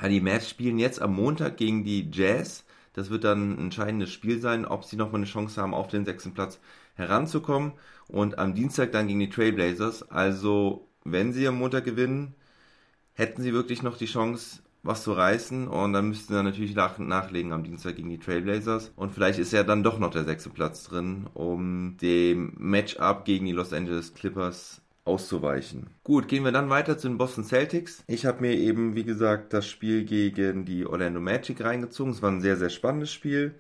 Die 0.10 0.20
Mavs 0.20 0.50
spielen 0.50 0.80
jetzt 0.80 1.02
am 1.02 1.16
Montag 1.16 1.58
gegen 1.58 1.84
die 1.86 2.10
Jazz. 2.12 2.65
Das 2.96 3.10
wird 3.10 3.26
dann 3.26 3.52
ein 3.52 3.60
entscheidendes 3.60 4.12
Spiel 4.12 4.40
sein, 4.40 4.66
ob 4.66 4.86
sie 4.86 4.96
nochmal 4.96 5.18
eine 5.18 5.26
Chance 5.26 5.62
haben, 5.62 5.74
auf 5.74 5.90
den 5.90 6.06
sechsten 6.06 6.34
Platz 6.34 6.60
heranzukommen. 6.96 7.74
Und 8.08 8.40
am 8.40 8.56
Dienstag 8.56 8.94
dann 8.94 9.08
gegen 9.08 9.20
die 9.20 9.30
Trailblazers. 9.30 10.10
Also, 10.10 10.88
wenn 11.04 11.34
sie 11.34 11.46
am 11.46 11.58
Montag 11.58 11.84
gewinnen, 11.84 12.36
hätten 13.14 13.42
sie 13.42 13.54
wirklich 13.54 13.84
noch 13.84 13.98
die 13.98 14.06
Chance, 14.06 14.62
was 14.82 15.04
zu 15.04 15.12
reißen. 15.12 15.68
Und 15.68 15.92
dann 15.92 16.08
müssten 16.08 16.34
sie 16.34 16.42
natürlich 16.42 16.74
nach, 16.74 16.98
nachlegen 16.98 17.52
am 17.52 17.66
Dienstag 17.66 17.98
gegen 17.98 18.10
die 18.10 18.20
Trailblazers. 18.20 18.94
Und 18.96 19.12
vielleicht 19.14 19.40
ist 19.40 19.52
ja 19.52 19.64
dann 19.64 19.84
doch 19.84 20.00
noch 20.00 20.12
der 20.12 20.24
sechste 20.24 20.50
Platz 20.50 20.86
drin, 20.86 21.28
um 21.34 21.98
dem 22.02 22.54
Matchup 22.58 23.26
gegen 23.26 23.46
die 23.46 23.52
Los 23.52 23.74
Angeles 23.74 24.14
Clippers 24.14 24.82
auszuweichen. 25.06 25.88
Gut, 26.04 26.28
gehen 26.28 26.44
wir 26.44 26.52
dann 26.52 26.70
weiter 26.70 26.98
zu 26.98 27.08
den 27.08 27.18
Boston 27.18 27.44
Celtics. 27.44 28.04
Ich 28.08 28.26
habe 28.26 28.42
mir 28.42 28.54
eben, 28.54 28.96
wie 28.96 29.04
gesagt, 29.04 29.54
das 29.54 29.68
Spiel 29.68 30.04
gegen 30.04 30.66
die 30.66 30.86
Orlando 30.86 31.22
Magic 31.22 31.64
reingezogen. 31.64 32.12
Es 32.12 32.22
war 32.22 32.32
ein 32.32 32.42
sehr, 32.42 32.58
sehr 32.58 32.70
spannendes 32.70 33.12
Spiel. 33.12 33.56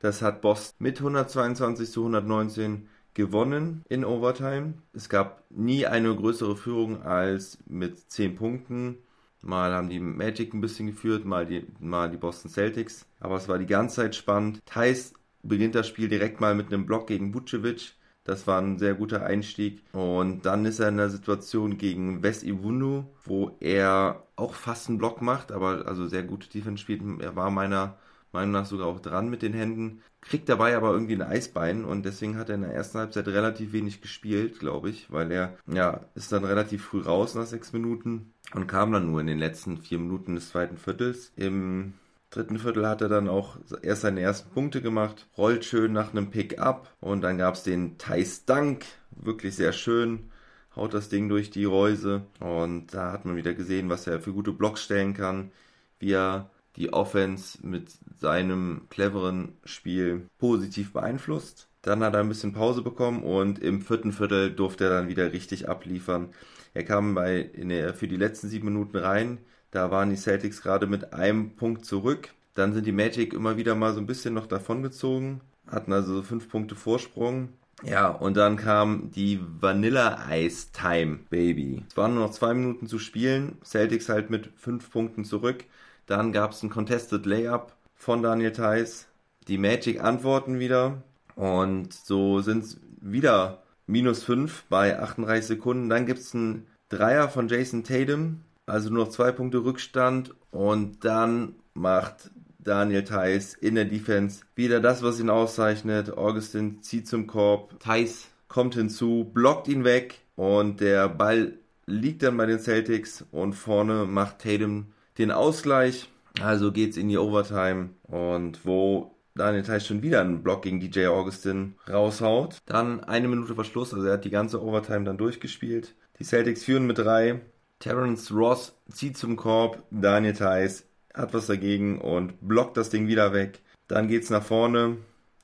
Das 0.00 0.22
hat 0.22 0.42
Boston 0.42 0.76
mit 0.80 0.98
122 0.98 1.90
zu 1.90 2.00
119 2.00 2.88
gewonnen 3.14 3.84
in 3.88 4.04
Overtime. 4.04 4.74
Es 4.92 5.08
gab 5.08 5.42
nie 5.50 5.86
eine 5.86 6.14
größere 6.14 6.56
Führung 6.56 7.02
als 7.02 7.58
mit 7.66 7.98
10 8.10 8.36
Punkten. 8.36 8.98
Mal 9.40 9.72
haben 9.72 9.88
die 9.88 10.00
Magic 10.00 10.52
ein 10.52 10.60
bisschen 10.60 10.88
geführt, 10.88 11.24
mal 11.24 11.46
die, 11.46 11.66
mal 11.80 12.10
die 12.10 12.16
Boston 12.16 12.50
Celtics. 12.50 13.06
Aber 13.20 13.36
es 13.36 13.48
war 13.48 13.58
die 13.58 13.66
ganze 13.66 13.96
Zeit 13.96 14.14
spannend. 14.14 14.60
Thais 14.66 15.14
beginnt 15.42 15.74
das 15.74 15.86
Spiel 15.86 16.08
direkt 16.08 16.40
mal 16.40 16.54
mit 16.54 16.72
einem 16.72 16.86
Block 16.86 17.06
gegen 17.06 17.34
Vucevic. 17.34 17.94
Das 18.28 18.46
war 18.46 18.60
ein 18.60 18.78
sehr 18.78 18.94
guter 18.94 19.24
Einstieg. 19.24 19.82
Und 19.92 20.44
dann 20.44 20.66
ist 20.66 20.80
er 20.80 20.90
in 20.90 20.98
der 20.98 21.08
Situation 21.08 21.78
gegen 21.78 22.22
Wes 22.22 22.42
Iwunu, 22.42 23.06
wo 23.24 23.56
er 23.58 24.22
auch 24.36 24.52
fast 24.52 24.88
einen 24.88 24.98
Block 24.98 25.22
macht, 25.22 25.50
aber 25.50 25.86
also 25.86 26.06
sehr 26.06 26.22
gute 26.22 26.48
Defense 26.50 26.82
spielt. 26.82 27.00
Er 27.22 27.36
war 27.36 27.50
meiner 27.50 27.96
Meinung 28.32 28.52
nach 28.52 28.66
sogar 28.66 28.86
auch 28.86 29.00
dran 29.00 29.30
mit 29.30 29.40
den 29.40 29.54
Händen. 29.54 30.02
Kriegt 30.20 30.50
dabei 30.50 30.76
aber 30.76 30.92
irgendwie 30.92 31.14
ein 31.14 31.22
Eisbein 31.22 31.86
und 31.86 32.04
deswegen 32.04 32.36
hat 32.36 32.50
er 32.50 32.56
in 32.56 32.62
der 32.62 32.74
ersten 32.74 32.98
Halbzeit 32.98 33.28
relativ 33.28 33.72
wenig 33.72 34.02
gespielt, 34.02 34.58
glaube 34.58 34.90
ich, 34.90 35.10
weil 35.10 35.32
er, 35.32 35.56
ja, 35.66 36.00
ist 36.14 36.30
dann 36.30 36.44
relativ 36.44 36.84
früh 36.84 37.00
raus 37.00 37.34
nach 37.34 37.46
sechs 37.46 37.72
Minuten 37.72 38.34
und 38.52 38.66
kam 38.66 38.92
dann 38.92 39.10
nur 39.10 39.22
in 39.22 39.26
den 39.26 39.38
letzten 39.38 39.78
vier 39.78 39.98
Minuten 39.98 40.34
des 40.34 40.50
zweiten 40.50 40.76
Viertels. 40.76 41.32
Im 41.36 41.94
dritten 42.30 42.58
Viertel 42.58 42.86
hat 42.86 43.00
er 43.00 43.08
dann 43.08 43.28
auch 43.28 43.56
erst 43.82 44.02
seine 44.02 44.20
ersten 44.20 44.50
Punkte 44.50 44.82
gemacht, 44.82 45.28
rollt 45.36 45.64
schön 45.64 45.92
nach 45.92 46.12
einem 46.12 46.30
Pick-up 46.30 46.94
und 47.00 47.22
dann 47.22 47.38
gab 47.38 47.54
es 47.54 47.62
den 47.62 47.98
Thais 47.98 48.44
Dank, 48.44 48.84
wirklich 49.10 49.56
sehr 49.56 49.72
schön, 49.72 50.30
haut 50.76 50.94
das 50.94 51.08
Ding 51.08 51.28
durch 51.28 51.50
die 51.50 51.64
Reuse 51.64 52.22
und 52.40 52.94
da 52.94 53.12
hat 53.12 53.24
man 53.24 53.36
wieder 53.36 53.54
gesehen, 53.54 53.88
was 53.88 54.06
er 54.06 54.20
für 54.20 54.32
gute 54.32 54.52
Blocks 54.52 54.82
stellen 54.82 55.14
kann, 55.14 55.50
wie 55.98 56.12
er 56.12 56.50
die 56.76 56.92
Offense 56.92 57.58
mit 57.66 57.90
seinem 58.20 58.82
cleveren 58.88 59.56
Spiel 59.64 60.28
positiv 60.38 60.92
beeinflusst. 60.92 61.68
Dann 61.82 62.04
hat 62.04 62.14
er 62.14 62.20
ein 62.20 62.28
bisschen 62.28 62.52
Pause 62.52 62.82
bekommen 62.82 63.22
und 63.22 63.58
im 63.58 63.82
vierten 63.82 64.12
Viertel 64.12 64.52
durfte 64.54 64.84
er 64.84 64.90
dann 64.90 65.08
wieder 65.08 65.32
richtig 65.32 65.68
abliefern. 65.68 66.30
Er 66.74 66.84
kam 66.84 67.14
bei, 67.14 67.50
der, 67.56 67.94
für 67.94 68.06
die 68.06 68.16
letzten 68.16 68.48
sieben 68.48 68.66
Minuten 68.66 68.96
rein. 68.96 69.38
Da 69.70 69.90
waren 69.90 70.10
die 70.10 70.16
Celtics 70.16 70.62
gerade 70.62 70.86
mit 70.86 71.12
einem 71.12 71.56
Punkt 71.56 71.84
zurück. 71.84 72.30
Dann 72.54 72.72
sind 72.72 72.86
die 72.86 72.92
Magic 72.92 73.34
immer 73.34 73.56
wieder 73.56 73.74
mal 73.74 73.92
so 73.94 74.00
ein 74.00 74.06
bisschen 74.06 74.34
noch 74.34 74.46
davongezogen, 74.46 75.40
hatten 75.70 75.92
also 75.92 76.22
fünf 76.22 76.48
Punkte 76.48 76.74
Vorsprung. 76.74 77.50
Ja, 77.84 78.08
und 78.08 78.36
dann 78.36 78.56
kam 78.56 79.10
die 79.12 79.40
Vanilla 79.60 80.26
Ice 80.32 80.72
Time, 80.72 81.20
Baby. 81.30 81.84
Es 81.88 81.96
waren 81.96 82.14
nur 82.14 82.24
noch 82.24 82.32
zwei 82.32 82.52
Minuten 82.54 82.88
zu 82.88 82.98
spielen. 82.98 83.58
Celtics 83.64 84.08
halt 84.08 84.30
mit 84.30 84.50
fünf 84.56 84.90
Punkten 84.90 85.24
zurück. 85.24 85.64
Dann 86.06 86.32
gab 86.32 86.50
es 86.50 86.62
ein 86.62 86.70
Contested 86.70 87.24
Layup 87.24 87.76
von 87.94 88.22
Daniel 88.22 88.52
Theiss. 88.52 89.06
Die 89.46 89.58
Magic 89.58 90.02
antworten 90.02 90.58
wieder. 90.58 91.02
Und 91.36 91.92
so 91.94 92.40
sind 92.40 92.64
es 92.64 92.80
wieder 93.00 93.62
minus 93.86 94.24
5 94.24 94.64
bei 94.68 94.98
38 94.98 95.46
Sekunden. 95.46 95.88
Dann 95.88 96.06
gibt 96.06 96.18
es 96.18 96.34
einen 96.34 96.66
Dreier 96.88 97.28
von 97.28 97.46
Jason 97.46 97.84
Tatum. 97.84 98.42
Also 98.68 98.90
nur 98.90 99.04
noch 99.04 99.10
zwei 99.10 99.32
Punkte 99.32 99.64
Rückstand. 99.64 100.34
Und 100.50 101.04
dann 101.04 101.54
macht 101.74 102.30
Daniel 102.58 103.04
Theiss 103.04 103.54
in 103.54 103.74
der 103.74 103.86
Defense 103.86 104.42
wieder 104.54 104.80
das, 104.80 105.02
was 105.02 105.20
ihn 105.20 105.30
auszeichnet. 105.30 106.16
Augustin 106.16 106.82
zieht 106.82 107.08
zum 107.08 107.26
Korb. 107.26 107.80
Theiss 107.80 108.28
kommt 108.48 108.74
hinzu, 108.74 109.30
blockt 109.32 109.68
ihn 109.68 109.84
weg. 109.84 110.20
Und 110.36 110.80
der 110.80 111.08
Ball 111.08 111.54
liegt 111.86 112.22
dann 112.22 112.36
bei 112.36 112.46
den 112.46 112.60
Celtics. 112.60 113.24
Und 113.30 113.54
vorne 113.54 114.04
macht 114.04 114.40
Tatum 114.40 114.86
den 115.18 115.30
Ausgleich. 115.30 116.08
Also 116.40 116.72
geht's 116.72 116.96
in 116.96 117.08
die 117.08 117.18
Overtime 117.18 117.90
und 118.02 118.64
wo 118.64 119.14
Daniel 119.34 119.62
Theiss 119.62 119.86
schon 119.86 120.02
wieder 120.02 120.20
einen 120.20 120.42
Block 120.42 120.62
gegen 120.62 120.80
DJ 120.80 121.06
Augustin 121.06 121.74
raushaut. 121.88 122.58
Dann 122.66 123.02
eine 123.04 123.28
Minute 123.28 123.54
Verschluss, 123.54 123.94
also 123.94 124.06
er 124.06 124.14
hat 124.14 124.24
die 124.24 124.30
ganze 124.30 124.62
Overtime 124.62 125.04
dann 125.04 125.18
durchgespielt. 125.18 125.94
Die 126.18 126.24
Celtics 126.24 126.64
führen 126.64 126.86
mit 126.86 126.98
drei. 126.98 127.40
Terrence 127.78 128.32
Ross 128.32 128.74
zieht 128.90 129.16
zum 129.16 129.36
Korb. 129.36 129.82
Daniel 129.90 130.34
Theiss 130.34 130.84
hat 131.14 131.34
was 131.34 131.46
dagegen 131.46 132.00
und 132.00 132.34
blockt 132.40 132.76
das 132.76 132.90
Ding 132.90 133.06
wieder 133.06 133.32
weg. 133.32 133.60
Dann 133.86 134.08
geht's 134.08 134.30
nach 134.30 134.42
vorne. 134.42 134.96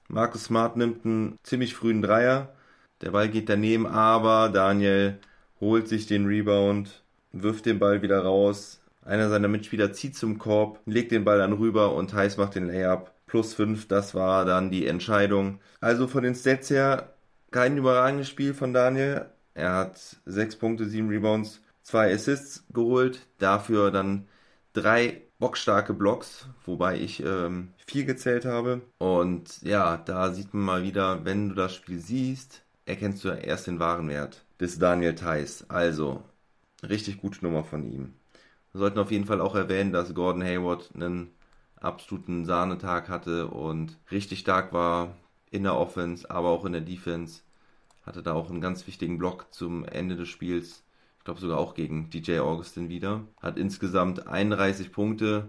Markus 0.08 0.44
Smart 0.44 0.76
nimmt 0.76 1.04
einen 1.04 1.38
ziemlich 1.42 1.74
frühen 1.74 2.02
Dreier. 2.02 2.54
Der 3.00 3.10
Ball 3.10 3.28
geht 3.28 3.48
daneben, 3.48 3.86
aber 3.86 4.48
Daniel 4.48 5.18
holt 5.60 5.88
sich 5.88 6.06
den 6.06 6.26
Rebound, 6.26 7.02
wirft 7.32 7.66
den 7.66 7.78
Ball 7.78 8.02
wieder 8.02 8.20
raus, 8.20 8.80
einer 9.04 9.28
seiner 9.28 9.48
Mitspieler 9.48 9.92
zieht 9.92 10.16
zum 10.16 10.38
Korb, 10.38 10.80
legt 10.86 11.12
den 11.12 11.24
Ball 11.24 11.38
dann 11.38 11.52
rüber 11.52 11.94
und 11.94 12.14
Heiß 12.14 12.36
macht 12.36 12.54
den 12.54 12.66
Layup. 12.66 13.10
Plus 13.26 13.54
5, 13.54 13.88
das 13.88 14.14
war 14.14 14.44
dann 14.44 14.70
die 14.70 14.86
Entscheidung. 14.86 15.60
Also 15.80 16.06
von 16.06 16.22
den 16.22 16.34
Stats 16.34 16.70
her 16.70 17.14
kein 17.50 17.76
überragendes 17.76 18.28
Spiel 18.28 18.54
von 18.54 18.72
Daniel. 18.72 19.26
Er 19.54 19.72
hat 19.74 20.16
6 20.26 20.56
Punkte, 20.56 20.86
7 20.86 21.08
Rebounds, 21.08 21.60
2 21.84 22.12
Assists 22.12 22.66
geholt. 22.72 23.26
Dafür 23.38 23.90
dann 23.90 24.28
drei 24.72 25.22
bockstarke 25.38 25.94
Blocks, 25.94 26.48
wobei 26.64 26.98
ich 26.98 27.20
ähm, 27.24 27.72
vier 27.86 28.04
gezählt 28.04 28.44
habe. 28.44 28.82
Und 28.98 29.62
ja, 29.62 29.96
da 29.98 30.32
sieht 30.32 30.54
man 30.54 30.64
mal 30.64 30.82
wieder, 30.82 31.24
wenn 31.24 31.50
du 31.50 31.54
das 31.54 31.74
Spiel 31.74 32.00
siehst, 32.00 32.62
erkennst 32.86 33.24
du 33.24 33.28
erst 33.28 33.66
den 33.66 33.78
wahren 33.78 34.08
Wert 34.08 34.44
des 34.60 34.78
Daniel 34.78 35.14
Theiss. 35.14 35.68
Also, 35.68 36.22
richtig 36.82 37.20
gute 37.20 37.44
Nummer 37.44 37.64
von 37.64 37.84
ihm. 37.90 38.14
Wir 38.72 38.80
sollten 38.80 38.98
auf 38.98 39.10
jeden 39.10 39.26
Fall 39.26 39.40
auch 39.40 39.54
erwähnen, 39.54 39.92
dass 39.92 40.14
Gordon 40.14 40.42
Hayward 40.42 40.90
einen 40.94 41.30
absoluten 41.76 42.44
Sahnetag 42.44 43.08
hatte 43.08 43.48
und 43.48 43.98
richtig 44.10 44.40
stark 44.40 44.72
war 44.72 45.16
in 45.50 45.62
der 45.62 45.76
Offense, 45.76 46.30
aber 46.30 46.48
auch 46.48 46.64
in 46.64 46.72
der 46.72 46.80
Defense. 46.80 47.42
Hatte 48.02 48.22
da 48.22 48.32
auch 48.34 48.50
einen 48.50 48.60
ganz 48.60 48.86
wichtigen 48.86 49.18
Block 49.18 49.46
zum 49.52 49.84
Ende 49.84 50.16
des 50.16 50.28
Spiels. 50.28 50.82
Ich 51.24 51.26
glaube 51.26 51.40
sogar 51.40 51.56
auch 51.56 51.72
gegen 51.72 52.10
DJ 52.10 52.40
Augustin 52.40 52.90
wieder. 52.90 53.22
Hat 53.40 53.56
insgesamt 53.56 54.26
31 54.28 54.92
Punkte 54.92 55.48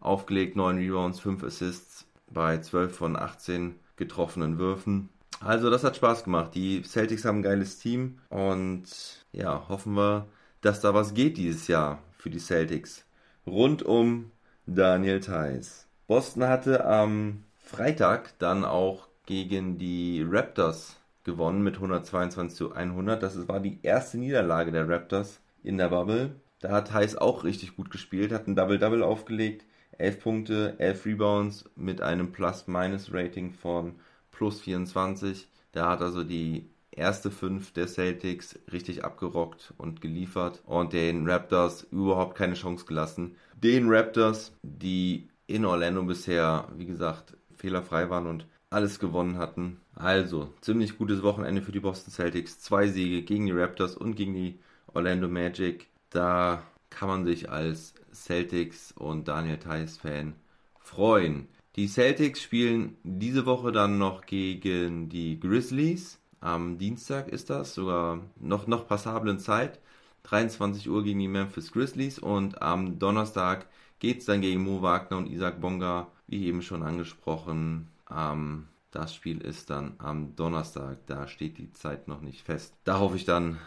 aufgelegt, 0.00 0.56
9 0.56 0.78
Rebounds, 0.78 1.20
5 1.20 1.44
Assists 1.44 2.06
bei 2.28 2.58
12 2.58 2.92
von 2.92 3.16
18 3.16 3.76
getroffenen 3.94 4.58
Würfen. 4.58 5.10
Also 5.38 5.70
das 5.70 5.84
hat 5.84 5.94
Spaß 5.94 6.24
gemacht. 6.24 6.56
Die 6.56 6.82
Celtics 6.82 7.24
haben 7.24 7.38
ein 7.38 7.42
geiles 7.44 7.78
Team 7.78 8.18
und 8.30 8.82
ja, 9.30 9.68
hoffen 9.68 9.94
wir, 9.94 10.26
dass 10.60 10.80
da 10.80 10.92
was 10.92 11.14
geht 11.14 11.36
dieses 11.36 11.68
Jahr 11.68 12.00
für 12.18 12.28
die 12.28 12.40
Celtics. 12.40 13.04
Rund 13.46 13.84
um 13.84 14.32
Daniel 14.66 15.20
Theiss. 15.20 15.86
Boston 16.08 16.48
hatte 16.48 16.84
am 16.84 17.44
Freitag 17.58 18.36
dann 18.40 18.64
auch 18.64 19.06
gegen 19.26 19.78
die 19.78 20.26
Raptors 20.28 20.96
gewonnen 21.24 21.62
mit 21.62 21.76
122 21.76 22.56
zu 22.56 22.72
100. 22.72 23.22
Das 23.22 23.48
war 23.48 23.60
die 23.60 23.78
erste 23.82 24.18
Niederlage 24.18 24.72
der 24.72 24.88
Raptors 24.88 25.40
in 25.62 25.78
der 25.78 25.88
Bubble. 25.88 26.36
Da 26.60 26.70
hat 26.70 26.88
Theiss 26.88 27.16
auch 27.16 27.44
richtig 27.44 27.76
gut 27.76 27.90
gespielt, 27.90 28.32
hat 28.32 28.46
ein 28.46 28.56
Double-Double 28.56 29.02
aufgelegt. 29.02 29.64
11 29.98 30.20
Punkte, 30.20 30.74
11 30.78 31.06
Rebounds 31.06 31.70
mit 31.76 32.00
einem 32.00 32.32
Plus-Minus-Rating 32.32 33.52
von 33.52 33.96
plus 34.30 34.60
24. 34.60 35.48
Da 35.72 35.90
hat 35.90 36.00
also 36.00 36.24
die 36.24 36.70
erste 36.90 37.30
fünf 37.30 37.72
der 37.72 37.88
Celtics 37.88 38.58
richtig 38.70 39.04
abgerockt 39.04 39.74
und 39.78 40.00
geliefert 40.00 40.62
und 40.66 40.92
den 40.92 41.28
Raptors 41.28 41.84
überhaupt 41.90 42.36
keine 42.36 42.54
Chance 42.54 42.84
gelassen. 42.86 43.36
Den 43.54 43.88
Raptors, 43.88 44.52
die 44.62 45.28
in 45.46 45.64
Orlando 45.64 46.02
bisher, 46.02 46.68
wie 46.76 46.86
gesagt, 46.86 47.36
fehlerfrei 47.56 48.10
waren 48.10 48.26
und 48.26 48.46
alles 48.70 48.98
gewonnen 48.98 49.38
hatten. 49.38 49.81
Also, 49.94 50.52
ziemlich 50.60 50.96
gutes 50.96 51.22
Wochenende 51.22 51.62
für 51.62 51.72
die 51.72 51.80
Boston 51.80 52.12
Celtics. 52.12 52.60
Zwei 52.60 52.88
Siege 52.88 53.22
gegen 53.22 53.46
die 53.46 53.52
Raptors 53.52 53.96
und 53.96 54.14
gegen 54.14 54.34
die 54.34 54.58
Orlando 54.94 55.28
Magic. 55.28 55.88
Da 56.10 56.62
kann 56.90 57.08
man 57.08 57.24
sich 57.24 57.50
als 57.50 57.94
Celtics 58.12 58.92
und 58.92 59.28
Daniel 59.28 59.58
Theiss 59.58 59.98
Fan 59.98 60.34
freuen. 60.78 61.48
Die 61.76 61.88
Celtics 61.88 62.42
spielen 62.42 62.96
diese 63.02 63.46
Woche 63.46 63.72
dann 63.72 63.98
noch 63.98 64.26
gegen 64.26 65.08
die 65.08 65.40
Grizzlies. 65.40 66.18
Am 66.40 66.76
Dienstag 66.76 67.28
ist 67.28 67.50
das, 67.50 67.74
sogar 67.74 68.20
noch, 68.38 68.66
noch 68.66 68.86
passablen 68.86 69.38
Zeit. 69.38 69.80
23 70.24 70.88
Uhr 70.88 71.02
gegen 71.02 71.20
die 71.20 71.28
Memphis 71.28 71.72
Grizzlies 71.72 72.18
und 72.18 72.60
am 72.62 72.98
Donnerstag 72.98 73.66
geht 73.98 74.18
es 74.20 74.26
dann 74.26 74.40
gegen 74.40 74.62
Mo 74.62 74.82
Wagner 74.82 75.18
und 75.18 75.30
Isaac 75.30 75.60
Bonga, 75.60 76.08
wie 76.26 76.46
eben 76.46 76.62
schon 76.62 76.82
angesprochen. 76.82 77.88
Ähm, 78.10 78.68
das 78.92 79.14
Spiel 79.14 79.40
ist 79.40 79.70
dann 79.70 79.94
am 79.98 80.36
Donnerstag, 80.36 80.98
da 81.06 81.26
steht 81.26 81.58
die 81.58 81.72
Zeit 81.72 82.08
noch 82.08 82.20
nicht 82.20 82.42
fest. 82.42 82.74
Da 82.84 83.00
hoffe 83.00 83.16
ich 83.16 83.24
dann, 83.24 83.58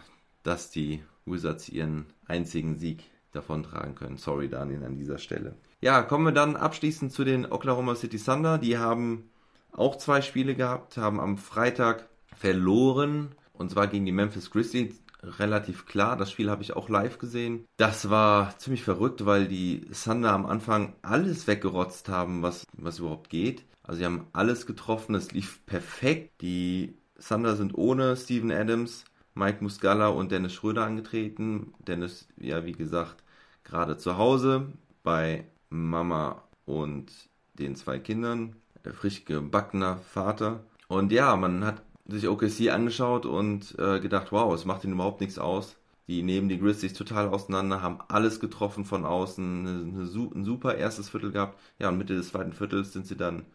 dass 0.44 0.70
die 0.70 1.04
Wizards 1.26 1.68
ihren 1.68 2.06
einzigen 2.28 2.78
Sieg 2.78 3.04
davontragen 3.32 3.96
können. 3.96 4.18
Sorry, 4.18 4.48
Daniel, 4.48 4.84
an 4.84 4.98
dieser 4.98 5.18
Stelle. 5.18 5.56
Ja, 5.82 6.04
kommen 6.04 6.26
wir 6.26 6.32
dann 6.32 6.56
abschließend 6.56 7.12
zu 7.12 7.24
den 7.24 7.52
Oklahoma 7.52 7.96
City 7.96 8.18
Thunder. 8.18 8.58
Die 8.58 8.78
haben 8.78 9.30
auch 9.72 9.98
zwei 9.98 10.22
Spiele 10.22 10.56
gehabt, 10.56 10.98
haben 10.98 11.20
am 11.20 11.38
Freitag 11.38 12.08
verloren 12.36 13.36
und 13.54 13.72
zwar 13.72 13.88
gegen 13.88 14.06
die 14.06 14.12
Memphis 14.12 14.52
Grizzlies. 14.52 15.02
Relativ 15.24 15.88
klar, 15.88 16.18
das 16.18 16.32
Spiel 16.32 16.52
habe 16.52 16.62
ich 16.62 16.76
auch 16.76 16.88
live 16.88 17.18
gesehen. 17.18 17.66
Das 17.78 18.12
war 18.12 18.56
ziemlich 18.60 18.84
verrückt, 18.84 19.26
weil 19.26 19.48
die 19.48 19.82
Thunder 19.92 20.32
am 20.32 20.46
Anfang 20.46 20.94
alles 21.02 21.48
weggerotzt 21.48 22.10
haben, 22.10 22.44
was, 22.44 22.64
was 22.74 23.00
überhaupt 23.00 23.32
geht. 23.32 23.66
Also 23.88 24.00
sie 24.00 24.06
haben 24.06 24.28
alles 24.34 24.66
getroffen, 24.66 25.16
es 25.16 25.32
lief 25.32 25.66
perfekt. 25.66 26.42
Die 26.42 26.96
Thunder 27.28 27.56
sind 27.56 27.76
ohne 27.78 28.16
Steven 28.18 28.52
Adams, 28.52 29.06
Mike 29.36 29.64
Muscala 29.64 30.08
und 30.08 30.32
Dennis 30.32 30.54
Schröder 30.54 30.86
angetreten. 30.86 31.74
Dennis, 31.88 32.28
ja, 32.38 32.66
wie 32.66 32.72
gesagt, 32.72 33.24
gerade 33.64 33.98
zu 33.98 34.18
Hause 34.18 34.68
bei 35.04 35.46
Mama 35.70 36.44
und 36.66 37.12
den 37.54 37.76
zwei 37.76 38.00
Kindern, 38.00 38.56
der 38.84 38.94
frisch 38.94 39.26
gebackener 39.26 39.98
Vater. 39.98 40.64
Und 40.88 41.12
ja, 41.12 41.36
man 41.36 41.64
hat 41.66 41.82
sich 42.08 42.28
OKC 42.28 42.70
angeschaut 42.72 43.26
und 43.26 43.78
äh, 43.80 44.00
gedacht, 44.00 44.32
wow, 44.32 44.54
es 44.54 44.66
macht 44.66 44.84
ihnen 44.84 44.94
überhaupt 44.94 45.22
nichts 45.22 45.40
aus. 45.40 45.76
Die 46.08 46.22
nehmen 46.22 46.50
die 46.50 46.60
Grizzlies 46.60 46.94
total 46.94 47.30
auseinander, 47.30 47.82
haben 47.82 48.00
alles 48.10 48.40
getroffen 48.40 48.86
von 48.86 49.06
außen, 49.06 49.68
eine, 49.68 50.04
eine, 50.04 50.30
ein 50.36 50.46
super 50.46 50.76
erstes 50.76 51.10
Viertel 51.10 51.32
gehabt. 51.32 51.60
Ja, 51.80 51.90
und 51.90 51.98
Mitte 51.98 52.16
des 52.16 52.30
zweiten 52.30 52.54
Viertels 52.54 52.94
sind 52.94 53.08
sie 53.08 53.18
dann, 53.18 53.46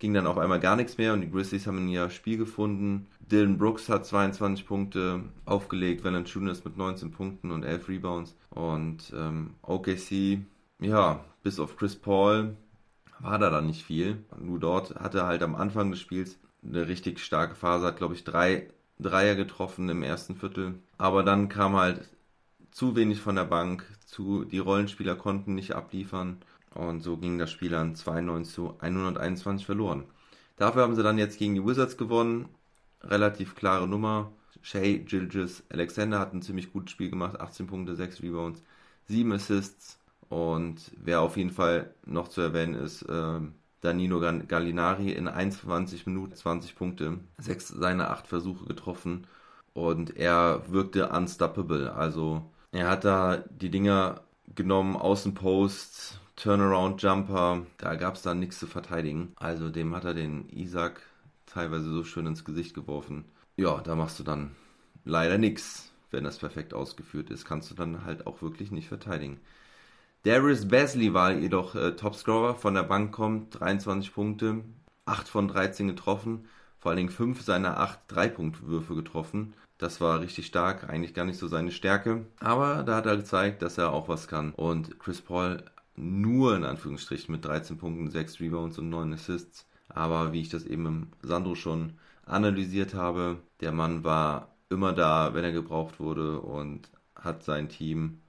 ging 0.00 0.14
dann 0.14 0.26
auf 0.26 0.38
einmal 0.38 0.58
gar 0.58 0.76
nichts 0.76 0.98
mehr 0.98 1.12
und 1.12 1.20
die 1.20 1.30
Grizzlies 1.30 1.66
haben 1.66 1.78
in 1.78 1.88
ihr 1.88 2.10
Spiel 2.10 2.38
gefunden. 2.38 3.06
Dylan 3.20 3.58
Brooks 3.58 3.88
hat 3.88 4.06
22 4.06 4.66
Punkte 4.66 5.22
aufgelegt, 5.44 6.02
Valanciunas 6.02 6.64
mit 6.64 6.76
19 6.76 7.12
Punkten 7.12 7.52
und 7.52 7.62
11 7.62 7.88
Rebounds. 7.88 8.34
Und 8.48 9.12
ähm, 9.14 9.54
OKC, 9.62 10.40
ja, 10.80 11.24
bis 11.42 11.60
auf 11.60 11.76
Chris 11.76 11.94
Paul 11.94 12.56
war 13.20 13.38
da 13.38 13.50
dann 13.50 13.66
nicht 13.66 13.84
viel. 13.84 14.24
Nur 14.40 14.58
dort 14.58 14.96
hatte 14.96 15.18
er 15.18 15.26
halt 15.26 15.42
am 15.42 15.54
Anfang 15.54 15.90
des 15.90 16.00
Spiels 16.00 16.38
eine 16.64 16.88
richtig 16.88 17.20
starke 17.20 17.54
Phase, 17.54 17.86
hat 17.86 17.98
glaube 17.98 18.14
ich 18.14 18.24
drei 18.24 18.68
Dreier 18.98 19.34
getroffen 19.34 19.88
im 19.88 20.02
ersten 20.02 20.34
Viertel. 20.34 20.74
Aber 20.98 21.22
dann 21.22 21.48
kam 21.48 21.76
halt 21.76 22.08
zu 22.70 22.96
wenig 22.96 23.20
von 23.20 23.34
der 23.34 23.44
Bank, 23.44 23.86
zu, 24.06 24.44
die 24.44 24.58
Rollenspieler 24.58 25.16
konnten 25.16 25.54
nicht 25.54 25.72
abliefern 25.72 26.38
und 26.74 27.02
so 27.02 27.16
ging 27.16 27.38
das 27.38 27.50
Spiel 27.50 27.74
an 27.74 27.94
92 27.94 28.54
zu 28.54 28.76
121 28.80 29.66
verloren. 29.66 30.04
Dafür 30.56 30.82
haben 30.82 30.94
sie 30.94 31.02
dann 31.02 31.18
jetzt 31.18 31.38
gegen 31.38 31.54
die 31.54 31.64
Wizards 31.64 31.96
gewonnen. 31.96 32.48
Relativ 33.02 33.54
klare 33.54 33.88
Nummer. 33.88 34.32
Shay 34.62 34.98
Gilgis 34.98 35.62
Alexander 35.70 36.18
hat 36.18 36.34
ein 36.34 36.42
ziemlich 36.42 36.72
gutes 36.72 36.90
Spiel 36.90 37.10
gemacht. 37.10 37.40
18 37.40 37.66
Punkte, 37.66 37.96
6 37.96 38.22
Rebounds, 38.22 38.62
7 39.06 39.32
Assists. 39.32 39.98
Und 40.28 40.92
wer 40.96 41.22
auf 41.22 41.36
jeden 41.36 41.50
Fall 41.50 41.94
noch 42.04 42.28
zu 42.28 42.40
erwähnen 42.40 42.74
ist, 42.74 43.02
äh, 43.02 43.40
Danilo 43.80 44.20
Gallinari 44.20 45.12
in 45.12 45.28
21 45.28 46.06
Minuten 46.06 46.34
20 46.34 46.76
Punkte, 46.76 47.18
6 47.38 47.68
seiner 47.68 48.10
8 48.10 48.26
Versuche 48.26 48.66
getroffen 48.66 49.26
und 49.72 50.16
er 50.16 50.62
wirkte 50.70 51.08
unstoppable. 51.08 51.92
Also 51.94 52.42
er 52.72 52.88
hat 52.90 53.04
da 53.04 53.38
die 53.38 53.70
Dinger 53.70 54.20
genommen, 54.54 54.96
Außenpost, 54.96 56.20
Turnaround 56.42 57.02
Jumper, 57.02 57.66
da 57.76 57.96
gab 57.96 58.14
es 58.14 58.22
dann 58.22 58.38
nichts 58.38 58.58
zu 58.58 58.66
verteidigen. 58.66 59.34
Also 59.36 59.68
dem 59.68 59.94
hat 59.94 60.06
er 60.06 60.14
den 60.14 60.48
Isaac 60.48 61.02
teilweise 61.44 61.90
so 61.92 62.02
schön 62.02 62.24
ins 62.24 62.46
Gesicht 62.46 62.72
geworfen. 62.72 63.26
Ja, 63.56 63.82
da 63.82 63.94
machst 63.94 64.18
du 64.18 64.22
dann 64.22 64.52
leider 65.04 65.36
nichts, 65.36 65.92
wenn 66.10 66.24
das 66.24 66.38
perfekt 66.38 66.72
ausgeführt 66.72 67.28
ist. 67.28 67.44
Kannst 67.44 67.70
du 67.70 67.74
dann 67.74 68.06
halt 68.06 68.26
auch 68.26 68.40
wirklich 68.40 68.70
nicht 68.70 68.88
verteidigen. 68.88 69.38
Darius 70.22 70.66
Basley 70.66 71.12
war 71.12 71.32
jedoch 71.32 71.74
äh, 71.74 71.94
Topscorer, 71.94 72.54
von 72.54 72.72
der 72.72 72.84
Bank 72.84 73.12
kommt, 73.12 73.60
23 73.60 74.14
Punkte, 74.14 74.64
8 75.04 75.28
von 75.28 75.46
13 75.46 75.88
getroffen, 75.88 76.48
vor 76.78 76.90
allen 76.90 76.96
Dingen 76.96 77.10
5 77.10 77.42
seiner 77.42 77.78
8 77.80 78.00
Dreipunktwürfe 78.08 78.94
getroffen. 78.94 79.52
Das 79.76 80.00
war 80.00 80.22
richtig 80.22 80.46
stark, 80.46 80.88
eigentlich 80.88 81.12
gar 81.12 81.26
nicht 81.26 81.38
so 81.38 81.48
seine 81.48 81.70
Stärke. 81.70 82.24
Aber 82.38 82.82
da 82.82 82.96
hat 82.96 83.04
er 83.04 83.18
gezeigt, 83.18 83.60
dass 83.60 83.76
er 83.76 83.92
auch 83.92 84.08
was 84.08 84.26
kann. 84.26 84.52
Und 84.52 84.98
Chris 84.98 85.20
Paul 85.20 85.62
nur 86.00 86.56
in 86.56 86.64
Anführungsstrichen 86.64 87.32
mit 87.32 87.44
13 87.44 87.78
Punkten, 87.78 88.10
6 88.10 88.40
Rebounds 88.40 88.78
und 88.78 88.88
9 88.88 89.12
Assists. 89.12 89.66
Aber 89.88 90.32
wie 90.32 90.40
ich 90.40 90.48
das 90.48 90.64
eben 90.64 90.86
im 90.86 91.06
Sandro 91.22 91.54
schon 91.54 91.94
analysiert 92.24 92.94
habe, 92.94 93.38
der 93.60 93.72
Mann 93.72 94.04
war 94.04 94.54
immer 94.70 94.92
da, 94.92 95.34
wenn 95.34 95.44
er 95.44 95.52
gebraucht 95.52 96.00
wurde 96.00 96.40
und 96.40 96.88
hat 97.14 97.42
sein 97.42 97.68
Team 97.68 98.20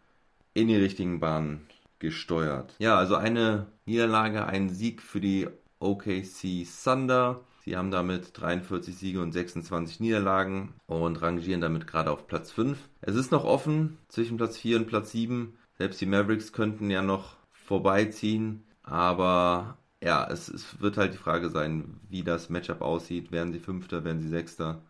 in 0.53 0.67
die 0.67 0.75
richtigen 0.75 1.19
Bahnen 1.19 1.67
gesteuert. 1.99 2.75
Ja, 2.79 2.97
also 2.97 3.15
eine 3.15 3.67
Niederlage, 3.85 4.45
ein 4.47 4.69
Sieg 4.69 5.01
für 5.01 5.21
die 5.21 5.47
OKC 5.79 6.67
Thunder. 6.83 7.41
Sie 7.63 7.77
haben 7.77 7.91
damit 7.91 8.31
43 8.39 8.95
Siege 8.95 9.21
und 9.21 9.31
26 9.31 9.99
Niederlagen 9.99 10.73
und 10.87 11.21
rangieren 11.21 11.61
damit 11.61 11.85
gerade 11.85 12.11
auf 12.11 12.27
Platz 12.27 12.51
5. 12.51 12.77
Es 13.01 13.15
ist 13.15 13.31
noch 13.31 13.45
offen 13.45 13.97
zwischen 14.07 14.37
Platz 14.37 14.57
4 14.57 14.77
und 14.77 14.87
Platz 14.87 15.11
7. 15.11 15.55
Selbst 15.77 16.01
die 16.01 16.07
Mavericks 16.07 16.53
könnten 16.53 16.89
ja 16.89 17.03
noch 17.03 17.35
vorbeiziehen, 17.65 18.63
aber 18.83 19.77
ja, 20.03 20.27
es, 20.29 20.49
es 20.49 20.81
wird 20.81 20.97
halt 20.97 21.13
die 21.13 21.17
Frage 21.17 21.49
sein, 21.49 21.99
wie 22.09 22.23
das 22.23 22.49
Matchup 22.49 22.81
aussieht. 22.81 23.31
Werden 23.31 23.53
sie 23.53 23.59
Fünfter, 23.59 24.03
werden 24.03 24.19
sie 24.21 24.29
Sechster 24.29 24.81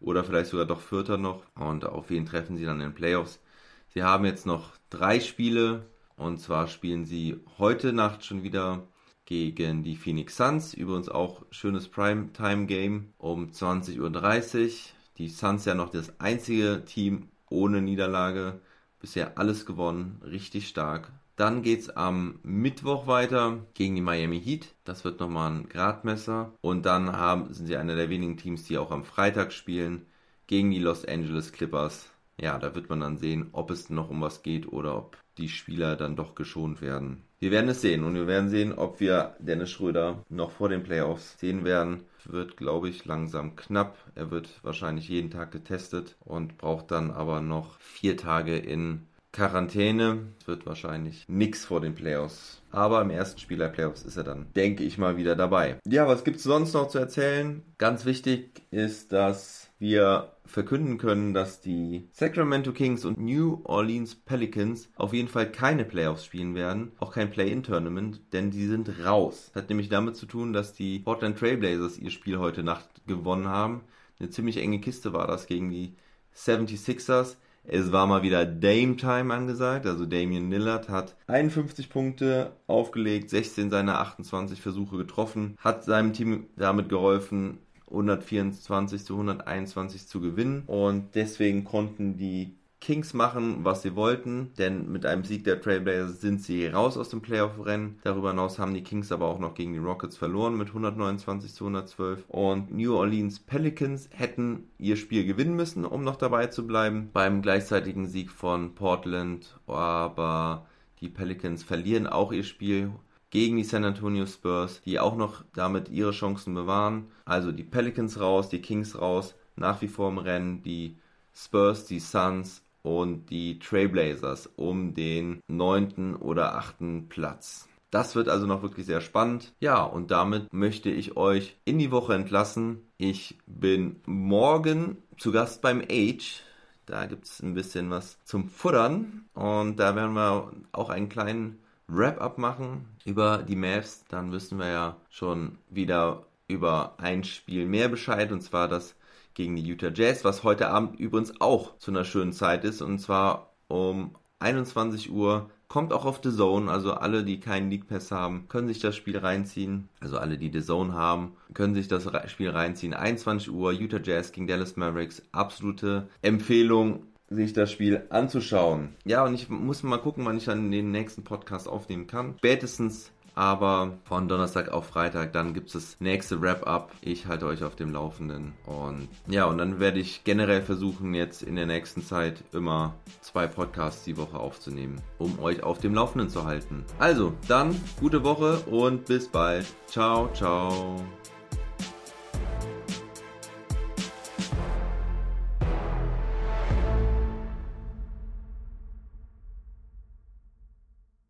oder 0.00 0.24
vielleicht 0.24 0.50
sogar 0.50 0.66
doch 0.66 0.80
Vierter 0.80 1.18
noch 1.18 1.42
und 1.56 1.84
auf 1.86 2.10
wen 2.10 2.26
treffen 2.26 2.56
sie 2.56 2.64
dann 2.64 2.80
in 2.80 2.88
den 2.90 2.94
Playoffs. 2.94 3.40
Sie 3.88 4.02
haben 4.02 4.24
jetzt 4.24 4.46
noch 4.46 4.72
drei 4.90 5.20
Spiele 5.20 5.86
und 6.16 6.38
zwar 6.40 6.68
spielen 6.68 7.04
sie 7.04 7.40
heute 7.58 7.92
Nacht 7.92 8.24
schon 8.24 8.42
wieder 8.42 8.86
gegen 9.24 9.82
die 9.82 9.96
Phoenix 9.96 10.36
Suns. 10.36 10.74
Übrigens 10.74 11.08
auch 11.08 11.44
schönes 11.50 11.88
Primetime-Game 11.88 13.12
um 13.18 13.50
20.30 13.50 14.64
Uhr. 14.64 14.70
Die 15.18 15.28
Suns 15.28 15.64
ja 15.64 15.74
noch 15.74 15.90
das 15.90 16.18
einzige 16.20 16.84
Team 16.84 17.28
ohne 17.50 17.80
Niederlage. 17.82 18.60
Bisher 19.00 19.38
alles 19.38 19.66
gewonnen, 19.66 20.20
richtig 20.24 20.68
stark. 20.68 21.12
Dann 21.36 21.62
geht 21.62 21.80
es 21.80 21.90
am 21.90 22.38
Mittwoch 22.44 23.06
weiter 23.08 23.58
gegen 23.74 23.96
die 23.96 24.00
Miami 24.00 24.40
Heat. 24.40 24.74
Das 24.84 25.04
wird 25.04 25.18
nochmal 25.18 25.50
ein 25.50 25.68
Gradmesser. 25.68 26.52
Und 26.60 26.86
dann 26.86 27.12
haben, 27.12 27.52
sind 27.52 27.66
sie 27.66 27.76
einer 27.76 27.96
der 27.96 28.08
wenigen 28.08 28.36
Teams, 28.36 28.64
die 28.64 28.78
auch 28.78 28.92
am 28.92 29.04
Freitag 29.04 29.52
spielen 29.52 30.06
gegen 30.46 30.70
die 30.70 30.78
Los 30.78 31.04
Angeles 31.04 31.52
Clippers. 31.52 32.08
Ja, 32.40 32.58
da 32.58 32.74
wird 32.74 32.88
man 32.88 33.00
dann 33.00 33.18
sehen, 33.18 33.48
ob 33.52 33.70
es 33.70 33.90
noch 33.90 34.10
um 34.10 34.20
was 34.20 34.42
geht 34.42 34.68
oder 34.72 34.96
ob 34.96 35.16
die 35.38 35.48
Spieler 35.48 35.96
dann 35.96 36.16
doch 36.16 36.34
geschont 36.34 36.80
werden. 36.80 37.24
Wir 37.40 37.50
werden 37.50 37.68
es 37.68 37.80
sehen 37.80 38.04
und 38.04 38.14
wir 38.14 38.26
werden 38.26 38.48
sehen, 38.48 38.72
ob 38.72 39.00
wir 39.00 39.36
Dennis 39.38 39.70
Schröder 39.70 40.24
noch 40.28 40.52
vor 40.52 40.68
den 40.68 40.82
Playoffs 40.82 41.38
sehen 41.38 41.64
werden. 41.64 42.04
Wird, 42.24 42.56
glaube 42.56 42.88
ich, 42.88 43.04
langsam 43.04 43.56
knapp. 43.56 43.98
Er 44.14 44.30
wird 44.30 44.48
wahrscheinlich 44.62 45.08
jeden 45.08 45.30
Tag 45.30 45.50
getestet 45.50 46.16
und 46.20 46.58
braucht 46.58 46.90
dann 46.90 47.10
aber 47.10 47.40
noch 47.40 47.78
vier 47.80 48.16
Tage 48.16 48.56
in 48.56 49.06
Quarantäne. 49.34 50.28
Wird 50.46 50.64
wahrscheinlich 50.64 51.24
nichts 51.28 51.64
vor 51.64 51.80
den 51.80 51.96
Playoffs. 51.96 52.62
Aber 52.70 53.02
im 53.02 53.10
ersten 53.10 53.40
Spiel 53.40 53.58
der 53.58 53.68
Playoffs 53.68 54.04
ist 54.04 54.16
er 54.16 54.22
dann, 54.22 54.46
denke 54.54 54.84
ich 54.84 54.96
mal, 54.96 55.16
wieder 55.16 55.34
dabei. 55.34 55.78
Ja, 55.86 56.06
was 56.06 56.22
gibt 56.22 56.36
es 56.36 56.44
sonst 56.44 56.72
noch 56.72 56.88
zu 56.88 56.98
erzählen? 56.98 57.62
Ganz 57.78 58.04
wichtig 58.04 58.62
ist, 58.70 59.12
dass 59.12 59.70
wir 59.80 60.32
verkünden 60.44 60.98
können, 60.98 61.34
dass 61.34 61.60
die 61.60 62.08
Sacramento 62.12 62.72
Kings 62.72 63.04
und 63.04 63.18
New 63.18 63.60
Orleans 63.64 64.14
Pelicans 64.14 64.88
auf 64.94 65.12
jeden 65.12 65.28
Fall 65.28 65.50
keine 65.50 65.84
Playoffs 65.84 66.24
spielen 66.24 66.54
werden, 66.54 66.92
auch 66.98 67.12
kein 67.12 67.30
Play-In-Tournament, 67.30 68.20
denn 68.32 68.52
die 68.52 68.66
sind 68.66 69.04
raus. 69.04 69.50
Hat 69.54 69.68
nämlich 69.68 69.88
damit 69.88 70.16
zu 70.16 70.26
tun, 70.26 70.52
dass 70.52 70.74
die 70.74 71.00
Portland 71.00 71.38
Trailblazers 71.38 71.98
ihr 71.98 72.10
Spiel 72.10 72.38
heute 72.38 72.62
Nacht 72.62 72.88
gewonnen 73.06 73.48
haben. 73.48 73.82
Eine 74.20 74.30
ziemlich 74.30 74.58
enge 74.58 74.80
Kiste 74.80 75.12
war 75.12 75.26
das 75.26 75.46
gegen 75.46 75.70
die 75.70 75.96
76ers. 76.36 77.36
Es 77.66 77.92
war 77.92 78.06
mal 78.06 78.22
wieder 78.22 78.44
Dame 78.44 78.96
Time 78.96 79.32
angesagt, 79.32 79.86
also 79.86 80.04
Damian 80.04 80.50
Lillard 80.50 80.90
hat 80.90 81.16
51 81.28 81.88
Punkte 81.88 82.52
aufgelegt, 82.66 83.30
16 83.30 83.70
seiner 83.70 84.00
28 84.00 84.60
Versuche 84.60 84.98
getroffen, 84.98 85.56
hat 85.58 85.82
seinem 85.84 86.12
Team 86.12 86.46
damit 86.56 86.90
geholfen, 86.90 87.58
124 87.88 89.04
zu 89.04 89.14
121 89.14 90.06
zu 90.06 90.20
gewinnen. 90.20 90.64
Und 90.66 91.14
deswegen 91.14 91.64
konnten 91.64 92.16
die 92.16 92.54
Kings 92.84 93.14
machen, 93.14 93.64
was 93.64 93.80
sie 93.80 93.96
wollten, 93.96 94.52
denn 94.58 94.92
mit 94.92 95.06
einem 95.06 95.24
Sieg 95.24 95.44
der 95.44 95.58
Trailblazers 95.58 96.20
sind 96.20 96.42
sie 96.42 96.66
raus 96.66 96.98
aus 96.98 97.08
dem 97.08 97.22
Playoff-Rennen. 97.22 97.98
Darüber 98.04 98.28
hinaus 98.28 98.58
haben 98.58 98.74
die 98.74 98.82
Kings 98.82 99.10
aber 99.10 99.24
auch 99.24 99.38
noch 99.38 99.54
gegen 99.54 99.72
die 99.72 99.78
Rockets 99.78 100.18
verloren 100.18 100.58
mit 100.58 100.68
129 100.68 101.54
zu 101.54 101.64
112. 101.64 102.26
Und 102.28 102.74
New 102.74 102.94
Orleans 102.94 103.40
Pelicans 103.40 104.10
hätten 104.12 104.68
ihr 104.78 104.96
Spiel 104.96 105.24
gewinnen 105.24 105.56
müssen, 105.56 105.86
um 105.86 106.04
noch 106.04 106.16
dabei 106.16 106.48
zu 106.48 106.66
bleiben 106.66 107.08
beim 107.10 107.40
gleichzeitigen 107.40 108.06
Sieg 108.06 108.30
von 108.30 108.74
Portland. 108.74 109.58
Aber 109.66 110.66
die 111.00 111.08
Pelicans 111.08 111.62
verlieren 111.62 112.06
auch 112.06 112.32
ihr 112.32 112.44
Spiel 112.44 112.92
gegen 113.30 113.56
die 113.56 113.64
San 113.64 113.84
Antonio 113.84 114.26
Spurs, 114.26 114.82
die 114.82 115.00
auch 115.00 115.16
noch 115.16 115.42
damit 115.54 115.88
ihre 115.88 116.12
Chancen 116.12 116.52
bewahren. 116.52 117.06
Also 117.24 117.50
die 117.50 117.64
Pelicans 117.64 118.20
raus, 118.20 118.50
die 118.50 118.60
Kings 118.60 119.00
raus, 119.00 119.34
nach 119.56 119.80
wie 119.80 119.88
vor 119.88 120.10
im 120.10 120.18
Rennen, 120.18 120.62
die 120.62 120.98
Spurs, 121.34 121.86
die 121.86 121.98
Suns 121.98 122.63
und 122.84 123.30
die 123.30 123.58
Trailblazers 123.58 124.46
um 124.56 124.94
den 124.94 125.40
neunten 125.48 126.14
oder 126.14 126.54
achten 126.54 127.08
Platz. 127.08 127.66
Das 127.90 128.14
wird 128.14 128.28
also 128.28 128.46
noch 128.46 128.62
wirklich 128.62 128.86
sehr 128.86 129.00
spannend. 129.00 129.54
Ja, 129.60 129.82
und 129.82 130.10
damit 130.10 130.52
möchte 130.52 130.90
ich 130.90 131.16
euch 131.16 131.56
in 131.64 131.78
die 131.78 131.90
Woche 131.90 132.14
entlassen. 132.14 132.82
Ich 132.98 133.38
bin 133.46 134.00
morgen 134.04 134.98
zu 135.16 135.32
Gast 135.32 135.62
beim 135.62 135.80
Age. 135.80 136.42
Da 136.86 137.06
gibt 137.06 137.24
es 137.24 137.40
ein 137.40 137.54
bisschen 137.54 137.90
was 137.90 138.18
zum 138.24 138.48
Futtern. 138.48 139.24
Und 139.32 139.76
da 139.76 139.96
werden 139.96 140.14
wir 140.14 140.52
auch 140.72 140.90
einen 140.90 141.08
kleinen 141.08 141.60
Wrap-up 141.86 142.36
machen 142.36 142.84
über 143.04 143.38
die 143.38 143.56
Mavs. 143.56 144.04
Dann 144.08 144.32
wissen 144.32 144.58
wir 144.58 144.68
ja 144.68 144.96
schon 145.08 145.58
wieder 145.70 146.26
über 146.48 146.96
ein 146.98 147.24
Spiel 147.24 147.64
mehr 147.64 147.88
Bescheid. 147.88 148.32
Und 148.32 148.42
zwar 148.42 148.68
das 148.68 148.96
gegen 149.34 149.56
die 149.56 149.62
Utah 149.62 149.90
Jazz, 149.92 150.24
was 150.24 150.44
heute 150.44 150.68
Abend 150.68 150.98
übrigens 150.98 151.40
auch 151.40 151.76
zu 151.78 151.90
einer 151.90 152.04
schönen 152.04 152.32
Zeit 152.32 152.64
ist. 152.64 152.82
Und 152.82 152.98
zwar 152.98 153.54
um 153.68 154.14
21 154.38 155.10
Uhr 155.10 155.50
kommt 155.68 155.92
auch 155.92 156.04
auf 156.04 156.20
The 156.22 156.30
Zone. 156.30 156.70
Also 156.70 156.94
alle, 156.94 157.24
die 157.24 157.40
keinen 157.40 157.70
League 157.70 157.88
Pass 157.88 158.10
haben, 158.10 158.46
können 158.48 158.68
sich 158.68 158.78
das 158.78 158.94
Spiel 158.94 159.18
reinziehen. 159.18 159.88
Also 160.00 160.18
alle, 160.18 160.38
die 160.38 160.50
The 160.52 160.62
Zone 160.62 160.92
haben, 160.92 161.32
können 161.52 161.74
sich 161.74 161.88
das 161.88 162.08
Spiel 162.30 162.50
reinziehen. 162.50 162.94
21 162.94 163.50
Uhr, 163.50 163.72
Utah 163.72 164.00
Jazz 164.02 164.32
gegen 164.32 164.46
Dallas 164.46 164.76
Mavericks. 164.76 165.22
Absolute 165.32 166.08
Empfehlung 166.22 167.02
sich 167.30 167.52
das 167.52 167.72
Spiel 167.72 168.04
anzuschauen. 168.10 168.90
Ja, 169.04 169.24
und 169.24 169.34
ich 169.34 169.48
muss 169.48 169.82
mal 169.82 169.98
gucken, 169.98 170.24
wann 170.24 170.36
ich 170.36 170.44
dann 170.44 170.70
den 170.70 170.90
nächsten 170.90 171.24
Podcast 171.24 171.68
aufnehmen 171.68 172.06
kann. 172.06 172.34
Spätestens 172.38 173.10
aber 173.34 173.92
von 174.04 174.28
Donnerstag 174.28 174.70
auf 174.70 174.86
Freitag, 174.86 175.32
dann 175.32 175.54
gibt 175.54 175.68
es 175.68 175.72
das 175.72 175.96
nächste 176.00 176.40
Wrap-up. 176.40 176.92
Ich 177.00 177.26
halte 177.26 177.46
euch 177.46 177.64
auf 177.64 177.76
dem 177.76 177.92
Laufenden. 177.92 178.52
Und 178.66 179.08
ja, 179.26 179.46
und 179.46 179.58
dann 179.58 179.80
werde 179.80 180.00
ich 180.00 180.24
generell 180.24 180.62
versuchen, 180.62 181.14
jetzt 181.14 181.42
in 181.42 181.56
der 181.56 181.66
nächsten 181.66 182.02
Zeit 182.02 182.44
immer 182.52 182.94
zwei 183.20 183.46
Podcasts 183.46 184.04
die 184.04 184.16
Woche 184.16 184.38
aufzunehmen, 184.38 185.00
um 185.18 185.38
euch 185.40 185.62
auf 185.62 185.78
dem 185.78 185.94
Laufenden 185.94 186.28
zu 186.28 186.44
halten. 186.44 186.84
Also, 186.98 187.32
dann 187.48 187.74
gute 187.98 188.24
Woche 188.24 188.58
und 188.70 189.06
bis 189.06 189.28
bald. 189.28 189.66
Ciao, 189.86 190.30
ciao. 190.32 190.96